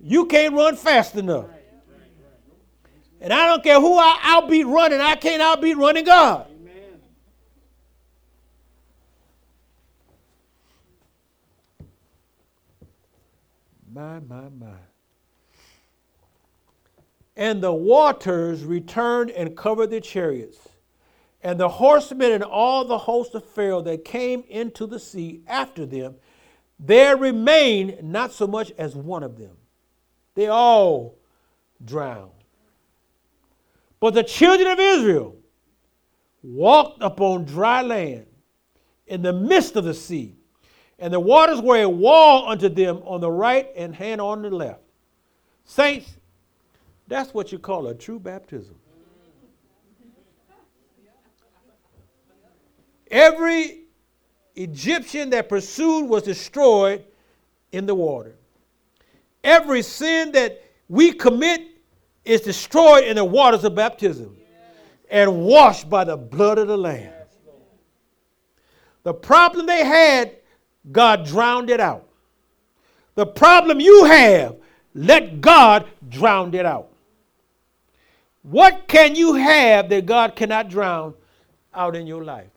You 0.00 0.26
can't 0.26 0.54
run 0.54 0.76
fast 0.76 1.16
enough. 1.16 1.46
And 3.20 3.32
I 3.32 3.46
don't 3.46 3.62
care 3.62 3.80
who 3.80 3.98
I 3.98 4.18
outbeat 4.22 4.72
running, 4.72 5.00
I 5.00 5.16
can't 5.16 5.42
outbeat 5.42 5.76
running 5.76 6.04
God. 6.04 6.46
My, 13.92 14.20
my, 14.20 14.48
my. 14.50 14.85
And 17.36 17.62
the 17.62 17.72
waters 17.72 18.64
returned 18.64 19.30
and 19.30 19.56
covered 19.56 19.90
the 19.90 20.00
chariots. 20.00 20.58
And 21.42 21.60
the 21.60 21.68
horsemen 21.68 22.32
and 22.32 22.42
all 22.42 22.84
the 22.84 22.98
host 22.98 23.34
of 23.34 23.44
Pharaoh 23.44 23.82
that 23.82 24.04
came 24.04 24.42
into 24.48 24.86
the 24.86 24.98
sea 24.98 25.42
after 25.46 25.84
them, 25.84 26.16
there 26.78 27.16
remained 27.16 28.02
not 28.02 28.32
so 28.32 28.46
much 28.46 28.72
as 28.78 28.96
one 28.96 29.22
of 29.22 29.38
them. 29.38 29.56
They 30.34 30.48
all 30.48 31.16
drowned. 31.84 32.30
But 34.00 34.14
the 34.14 34.22
children 34.22 34.68
of 34.68 34.78
Israel 34.78 35.36
walked 36.42 37.02
upon 37.02 37.44
dry 37.44 37.82
land 37.82 38.26
in 39.06 39.22
the 39.22 39.32
midst 39.32 39.76
of 39.76 39.84
the 39.84 39.94
sea, 39.94 40.34
and 40.98 41.12
the 41.12 41.20
waters 41.20 41.60
were 41.60 41.80
a 41.82 41.88
wall 41.88 42.48
unto 42.48 42.68
them 42.68 43.02
on 43.04 43.20
the 43.20 43.30
right 43.30 43.68
and 43.76 43.94
hand 43.94 44.20
on 44.20 44.42
the 44.42 44.50
left. 44.50 44.80
Saints, 45.64 46.16
that's 47.08 47.32
what 47.32 47.52
you 47.52 47.58
call 47.58 47.86
a 47.88 47.94
true 47.94 48.18
baptism. 48.18 48.74
Every 53.10 53.82
Egyptian 54.56 55.30
that 55.30 55.48
pursued 55.48 56.08
was 56.08 56.22
destroyed 56.22 57.04
in 57.72 57.86
the 57.86 57.94
water. 57.94 58.36
Every 59.44 59.82
sin 59.82 60.32
that 60.32 60.62
we 60.88 61.12
commit 61.12 61.62
is 62.24 62.40
destroyed 62.40 63.04
in 63.04 63.16
the 63.16 63.24
waters 63.24 63.62
of 63.64 63.74
baptism 63.74 64.36
and 65.08 65.44
washed 65.44 65.88
by 65.88 66.04
the 66.04 66.16
blood 66.16 66.58
of 66.58 66.66
the 66.66 66.76
Lamb. 66.76 67.12
The 69.04 69.14
problem 69.14 69.66
they 69.66 69.84
had, 69.84 70.34
God 70.90 71.24
drowned 71.24 71.70
it 71.70 71.78
out. 71.78 72.08
The 73.14 73.26
problem 73.26 73.78
you 73.78 74.04
have, 74.04 74.56
let 74.94 75.40
God 75.40 75.86
drown 76.08 76.52
it 76.54 76.66
out. 76.66 76.90
What 78.48 78.86
can 78.86 79.16
you 79.16 79.34
have 79.34 79.88
that 79.88 80.06
God 80.06 80.36
cannot 80.36 80.68
drown 80.68 81.14
out 81.74 81.96
in 81.96 82.06
your 82.06 82.22
life? 82.22 82.50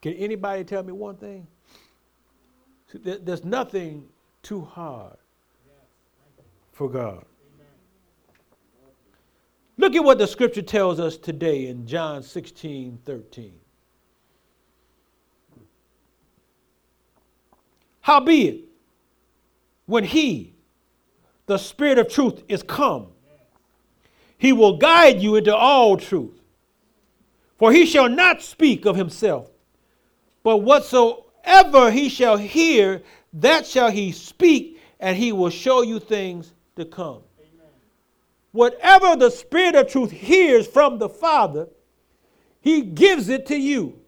Can 0.00 0.14
anybody 0.14 0.64
tell 0.64 0.82
me 0.82 0.92
one 0.92 1.16
thing? 1.16 1.46
There's 2.94 3.44
nothing 3.44 4.08
too 4.42 4.62
hard 4.62 5.18
for 6.72 6.88
God. 6.88 7.26
Look 9.76 9.94
at 9.94 10.02
what 10.02 10.16
the 10.16 10.26
scripture 10.26 10.62
tells 10.62 10.98
us 10.98 11.18
today 11.18 11.66
in 11.66 11.86
John 11.86 12.22
16 12.22 13.00
13. 13.04 13.52
Howbeit, 18.00 18.64
when 19.84 20.04
he, 20.04 20.54
the 21.44 21.58
Spirit 21.58 21.98
of 21.98 22.08
truth, 22.08 22.42
is 22.48 22.62
come, 22.62 23.08
he 24.38 24.52
will 24.52 24.76
guide 24.76 25.20
you 25.20 25.36
into 25.36 25.54
all 25.54 25.96
truth. 25.96 26.40
For 27.58 27.72
he 27.72 27.86
shall 27.86 28.08
not 28.08 28.42
speak 28.42 28.84
of 28.84 28.96
himself, 28.96 29.50
but 30.42 30.58
whatsoever 30.58 31.90
he 31.90 32.08
shall 32.08 32.36
hear, 32.36 33.02
that 33.32 33.66
shall 33.66 33.90
he 33.90 34.12
speak, 34.12 34.80
and 35.00 35.16
he 35.16 35.32
will 35.32 35.50
show 35.50 35.82
you 35.82 35.98
things 35.98 36.52
to 36.76 36.84
come 36.84 37.22
whatever 38.56 39.14
the 39.16 39.30
Spirit 39.30 39.74
of 39.74 39.86
truth 39.86 40.10
hears 40.10 40.66
from 40.66 40.98
the 40.98 41.08
Father, 41.08 41.68
He 42.60 42.80
gives 42.80 43.28
it 43.28 43.46
to 43.46 43.56
you 43.56 44.00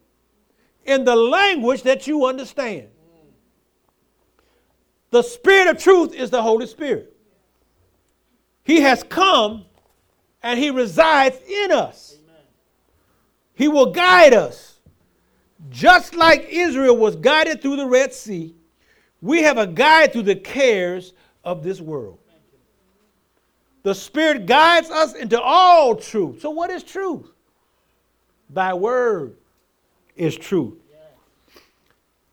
in 0.83 1.05
the 1.05 1.15
language 1.15 1.83
that 1.83 2.07
you 2.07 2.25
understand. 2.25 2.87
Mm. 2.87 3.29
The 5.11 5.21
Spirit 5.21 5.67
of 5.67 5.81
truth 5.81 6.13
is 6.13 6.31
the 6.31 6.41
Holy 6.41 6.65
Spirit. 6.65 7.15
He 8.63 8.81
has 8.81 9.03
come 9.03 9.65
and 10.43 10.59
He 10.59 10.69
resides 10.69 11.37
in 11.47 11.71
us. 11.71 12.17
He 13.55 13.67
will 13.67 13.91
guide 13.91 14.33
us. 14.33 14.77
Just 15.69 16.15
like 16.15 16.47
Israel 16.49 16.95
was 16.95 17.17
guided 17.17 17.61
through 17.61 17.75
the 17.75 17.85
Red 17.85 18.13
Sea, 18.13 18.55
we 19.21 19.41
have 19.41 19.57
a 19.57 19.67
guide 19.67 20.13
through 20.13 20.23
the 20.23 20.35
cares 20.35 21.13
of 21.43 21.63
this 21.63 21.81
world. 21.81 22.17
The 23.83 23.93
Spirit 23.93 24.45
guides 24.45 24.89
us 24.89 25.13
into 25.13 25.39
all 25.39 25.95
truth. 25.95 26.41
So, 26.41 26.49
what 26.49 26.69
is 26.69 26.83
truth? 26.83 27.29
Thy 28.49 28.73
word 28.73 29.35
is 30.15 30.35
truth. 30.37 30.75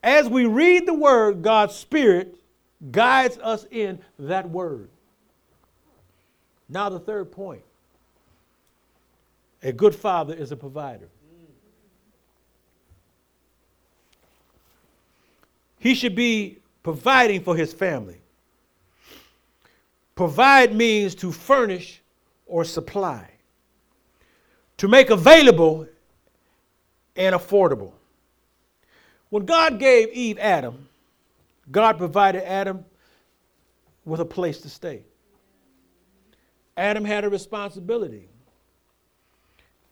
As 0.03 0.29
we 0.29 0.45
read 0.45 0.85
the 0.85 0.93
word, 0.93 1.41
God's 1.41 1.75
Spirit 1.75 2.35
guides 2.91 3.37
us 3.39 3.65
in 3.71 3.99
that 4.19 4.49
word. 4.49 4.89
Now, 6.69 6.89
the 6.89 6.99
third 6.99 7.31
point 7.31 7.63
a 9.61 9.71
good 9.71 9.95
father 9.95 10.33
is 10.33 10.51
a 10.51 10.55
provider. 10.55 11.09
he 15.79 15.95
should 15.95 16.15
be 16.15 16.57
providing 16.83 17.41
for 17.41 17.55
his 17.55 17.73
family. 17.73 18.19
Provide 20.15 20.75
means 20.75 21.13
to 21.15 21.31
furnish 21.31 22.01
or 22.45 22.65
supply, 22.65 23.29
to 24.77 24.87
make 24.87 25.09
available 25.09 25.87
and 27.15 27.35
affordable. 27.35 27.93
When 29.29 29.45
God 29.45 29.79
gave 29.79 30.09
Eve 30.09 30.39
Adam, 30.39 30.87
God 31.69 31.97
provided 31.97 32.43
Adam 32.43 32.83
with 34.05 34.19
a 34.19 34.25
place 34.25 34.59
to 34.61 34.69
stay. 34.69 35.03
Adam 36.75 37.03
had 37.03 37.23
a 37.25 37.29
responsibility. 37.29 38.29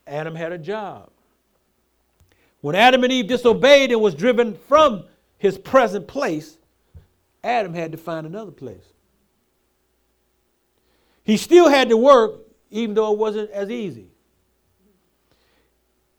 Adam 0.08 0.36
had 0.36 0.52
a 0.52 0.58
job. 0.58 1.10
When 2.62 2.76
Adam 2.76 3.04
and 3.04 3.12
Eve 3.12 3.28
disobeyed 3.28 3.92
and 3.92 4.02
was 4.02 4.16
driven 4.16 4.56
from 4.56 5.04
his 5.38 5.58
present 5.58 6.08
place, 6.08 6.58
Adam 7.44 7.74
had 7.74 7.92
to 7.92 7.98
find 7.98 8.26
another 8.26 8.52
place. 8.52 8.94
He 11.24 11.38
still 11.38 11.70
had 11.70 11.90
to 11.90 11.98
work, 11.98 12.42
even 12.72 12.96
though 12.96 13.12
it 13.12 13.20
wasn't 13.20 13.52
as 13.52 13.70
easy. 13.70 14.08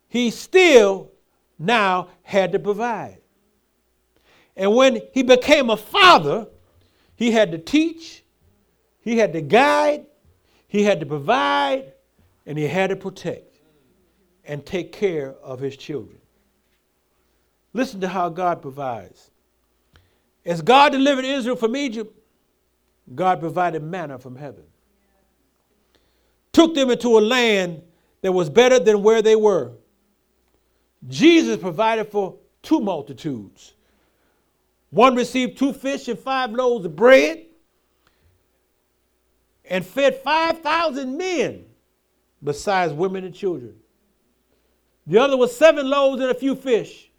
He 0.09 0.31
still 0.31 1.11
now 1.59 2.09
had 2.23 2.53
to 2.53 2.59
provide. 2.59 3.19
And 4.57 4.75
when 4.75 5.03
he 5.13 5.23
became 5.23 5.71
a 5.71 5.77
father, 5.77 6.47
he 7.17 7.31
had 7.31 7.53
to 7.53 7.59
teach, 7.59 8.25
he 9.01 9.19
had 9.19 9.33
to 9.33 9.41
guide, 9.41 10.07
he 10.69 10.85
had 10.85 11.01
to 11.01 11.07
provide, 11.07 11.93
and 12.47 12.57
he 12.57 12.67
had 12.67 12.91
to 12.91 12.97
protect 12.97 13.46
and 14.47 14.65
take 14.65 14.93
care 14.93 15.35
of 15.43 15.61
his 15.61 15.77
children. 15.77 16.19
Listen 17.73 18.01
to 18.01 18.09
how 18.09 18.29
God 18.29 18.63
provides. 18.63 19.31
As 20.45 20.63
God 20.63 20.93
delivered 20.93 21.25
Israel 21.25 21.57
from 21.57 21.77
Egypt, 21.77 22.17
God 23.15 23.41
provided 23.41 23.83
manna 23.83 24.19
from 24.19 24.37
heaven. 24.37 24.65
Took 26.53 26.75
them 26.75 26.91
into 26.91 27.19
a 27.19 27.21
land 27.21 27.83
that 28.23 28.33
was 28.33 28.49
better 28.49 28.79
than 28.79 29.03
where 29.03 29.23
they 29.23 29.37
were. 29.37 29.73
Jesus 31.07 31.57
provided 31.59 32.09
for 32.09 32.37
two 32.63 32.81
multitudes. 32.81 33.75
One 34.91 35.15
received 35.15 35.59
two 35.59 35.73
fish 35.73 36.09
and 36.09 36.19
five 36.19 36.53
loaves 36.53 36.85
of 36.85 36.97
bread 36.97 37.45
and 39.69 39.85
fed 39.85 40.23
5,000 40.23 41.17
men, 41.17 41.65
besides 42.43 42.93
women 42.93 43.25
and 43.25 43.35
children. 43.35 43.75
The 45.07 45.19
other 45.19 45.37
was 45.37 45.57
seven 45.57 45.89
loaves 45.89 46.21
and 46.21 46.31
a 46.31 46.35
few 46.35 46.55
fish. 46.55 47.11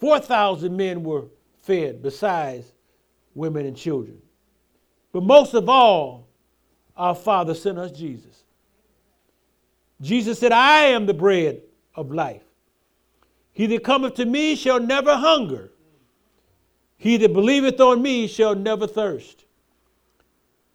4,000 0.00 0.76
men 0.76 1.04
were 1.04 1.26
fed, 1.62 2.02
besides 2.02 2.72
women 3.34 3.66
and 3.66 3.76
children. 3.76 4.20
But 5.12 5.22
most 5.22 5.54
of 5.54 5.68
all, 5.68 6.28
our 6.96 7.14
Father 7.14 7.54
sent 7.54 7.78
us 7.78 7.92
Jesus. 7.92 8.44
Jesus 10.00 10.38
said, 10.38 10.52
I 10.52 10.86
am 10.86 11.06
the 11.06 11.14
bread 11.14 11.62
of 11.94 12.10
life. 12.10 12.42
He 13.52 13.66
that 13.66 13.84
cometh 13.84 14.14
to 14.14 14.24
me 14.24 14.56
shall 14.56 14.80
never 14.80 15.16
hunger. 15.16 15.70
He 16.96 17.16
that 17.18 17.32
believeth 17.32 17.80
on 17.80 18.02
me 18.02 18.26
shall 18.26 18.54
never 18.54 18.86
thirst. 18.86 19.44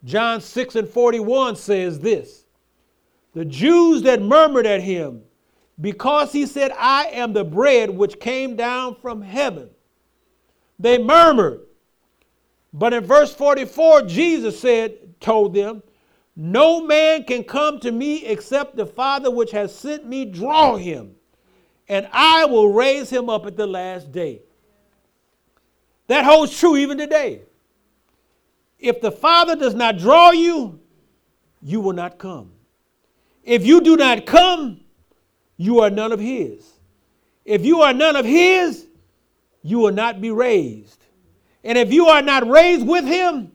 John 0.05 0.39
6 0.39 0.75
and 0.75 0.87
41 0.87 1.57
says 1.57 1.99
this 1.99 2.45
The 3.33 3.45
Jews 3.45 4.03
that 4.03 4.21
murmured 4.21 4.65
at 4.65 4.81
him, 4.81 5.23
because 5.82 6.32
he 6.32 6.45
said, 6.45 6.71
I 6.77 7.05
am 7.05 7.34
the 7.34 7.43
bread 7.43 7.89
which 7.89 8.19
came 8.19 8.55
down 8.55 8.95
from 8.95 9.21
heaven, 9.21 9.69
they 10.77 10.97
murmured. 10.97 11.61
But 12.71 12.93
in 12.93 13.03
verse 13.03 13.34
44, 13.34 14.03
Jesus 14.03 14.59
said, 14.59 15.19
told 15.19 15.53
them, 15.55 15.82
No 16.36 16.86
man 16.86 17.23
can 17.23 17.43
come 17.43 17.80
to 17.80 17.91
me 17.91 18.25
except 18.25 18.75
the 18.75 18.86
Father 18.86 19.32
which 19.32 19.51
has 19.51 19.73
sent 19.73 20.05
me 20.05 20.25
draw 20.25 20.75
him, 20.75 21.15
and 21.88 22.07
I 22.11 22.45
will 22.45 22.71
raise 22.71 23.09
him 23.09 23.30
up 23.30 23.45
at 23.45 23.57
the 23.57 23.67
last 23.67 24.11
day. 24.11 24.41
That 26.07 26.25
holds 26.25 26.57
true 26.57 26.75
even 26.75 26.97
today. 26.97 27.41
If 28.80 29.01
the 29.01 29.11
Father 29.11 29.55
does 29.55 29.75
not 29.75 29.97
draw 29.97 30.32
you, 30.32 30.80
you 31.61 31.82
will 31.82 31.93
not 31.93 32.17
come. 32.17 32.51
If 33.43 33.65
you 33.65 33.82
do 33.82 33.97
not 33.97 34.25
come, 34.25 34.82
you 35.60 35.82
are 35.82 35.89
none 35.89 36.14
of 36.14 36.22
His. 36.22 36.66
If 37.43 37.66
you 37.66 37.82
are 37.82 37.93
none 37.93 38.16
of 38.16 38.26
His, 38.26 38.88
you 39.62 39.80
will 39.80 39.91
not 39.91 40.22
be 40.22 40.32
raised. 40.32 41.05
And 41.66 41.78
if 41.78 41.91
you 41.91 42.05
are 42.05 42.22
not 42.22 42.47
raised 42.47 42.88
with 42.88 43.03
Him, 43.03 43.51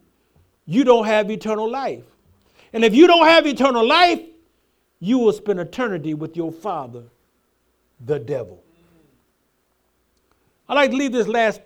you 0.66 0.84
don't 0.84 1.06
have 1.06 1.30
eternal 1.30 1.68
life. 1.68 2.04
And 2.74 2.84
if 2.84 2.94
you 2.94 3.06
don't 3.06 3.26
have 3.26 3.46
eternal 3.46 3.86
life, 3.86 4.20
you 5.00 5.18
will 5.18 5.32
spend 5.32 5.58
eternity 5.60 6.12
with 6.12 6.36
your 6.36 6.52
father, 6.52 7.04
the 8.04 8.18
devil. 8.18 8.62
I'd 10.68 10.74
like 10.74 10.90
to 10.90 10.96
leave 10.96 11.12
this 11.12 11.26
last 11.26 11.62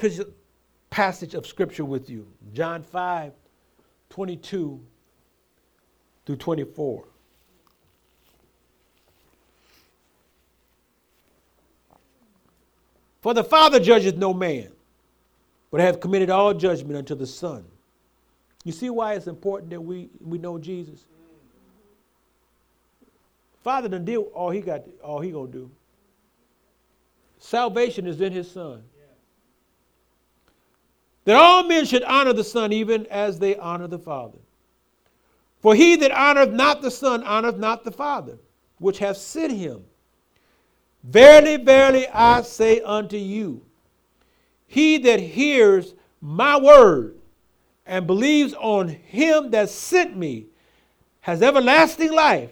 passage 0.90 1.34
of 1.34 1.46
scripture 1.46 1.84
with 1.84 2.08
you 2.08 2.26
John 2.52 2.82
5 2.84 3.32
22 4.10 4.80
through 6.26 6.36
24. 6.36 7.04
For 13.28 13.34
the 13.34 13.44
Father 13.44 13.78
judgeth 13.78 14.16
no 14.16 14.32
man, 14.32 14.72
but 15.70 15.82
hath 15.82 16.00
committed 16.00 16.30
all 16.30 16.54
judgment 16.54 16.96
unto 16.96 17.14
the 17.14 17.26
Son. 17.26 17.62
You 18.64 18.72
see 18.72 18.88
why 18.88 19.16
it's 19.16 19.26
important 19.26 19.68
that 19.68 19.82
we, 19.82 20.08
we 20.24 20.38
know 20.38 20.56
Jesus? 20.56 21.04
Father 23.62 23.90
done 23.90 24.06
did 24.06 24.16
all 24.16 24.48
he 24.48 24.62
got, 24.62 24.84
all 25.04 25.20
he 25.20 25.30
gonna 25.30 25.52
do. 25.52 25.70
Salvation 27.36 28.06
is 28.06 28.18
in 28.22 28.32
his 28.32 28.50
Son 28.50 28.82
that 31.26 31.36
all 31.36 31.64
men 31.64 31.84
should 31.84 32.04
honor 32.04 32.32
the 32.32 32.42
Son 32.42 32.72
even 32.72 33.04
as 33.08 33.38
they 33.38 33.56
honor 33.56 33.88
the 33.88 33.98
Father. 33.98 34.38
For 35.60 35.74
he 35.74 35.96
that 35.96 36.12
honoreth 36.12 36.54
not 36.54 36.80
the 36.80 36.90
Son 36.90 37.22
honoreth 37.22 37.58
not 37.58 37.84
the 37.84 37.92
Father, 37.92 38.38
which 38.78 38.96
hath 38.96 39.18
sent 39.18 39.52
him. 39.52 39.84
Verily, 41.02 41.56
verily, 41.56 42.06
I 42.08 42.42
say 42.42 42.80
unto 42.80 43.16
you, 43.16 43.62
he 44.66 44.98
that 44.98 45.20
hears 45.20 45.94
my 46.20 46.58
word 46.58 47.16
and 47.86 48.06
believes 48.06 48.54
on 48.54 48.88
him 48.88 49.50
that 49.50 49.70
sent 49.70 50.16
me 50.16 50.46
has 51.20 51.42
everlasting 51.42 52.12
life 52.12 52.50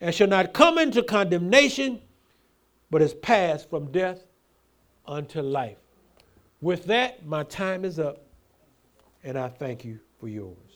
and 0.00 0.14
shall 0.14 0.28
not 0.28 0.52
come 0.52 0.78
into 0.78 1.02
condemnation, 1.02 2.00
but 2.90 3.02
is 3.02 3.14
passed 3.14 3.68
from 3.68 3.90
death 3.90 4.24
unto 5.06 5.40
life. 5.40 5.76
With 6.60 6.84
that, 6.86 7.26
my 7.26 7.42
time 7.44 7.84
is 7.84 7.98
up, 7.98 8.22
and 9.24 9.38
I 9.38 9.48
thank 9.48 9.84
you 9.84 10.00
for 10.18 10.28
yours. 10.28 10.69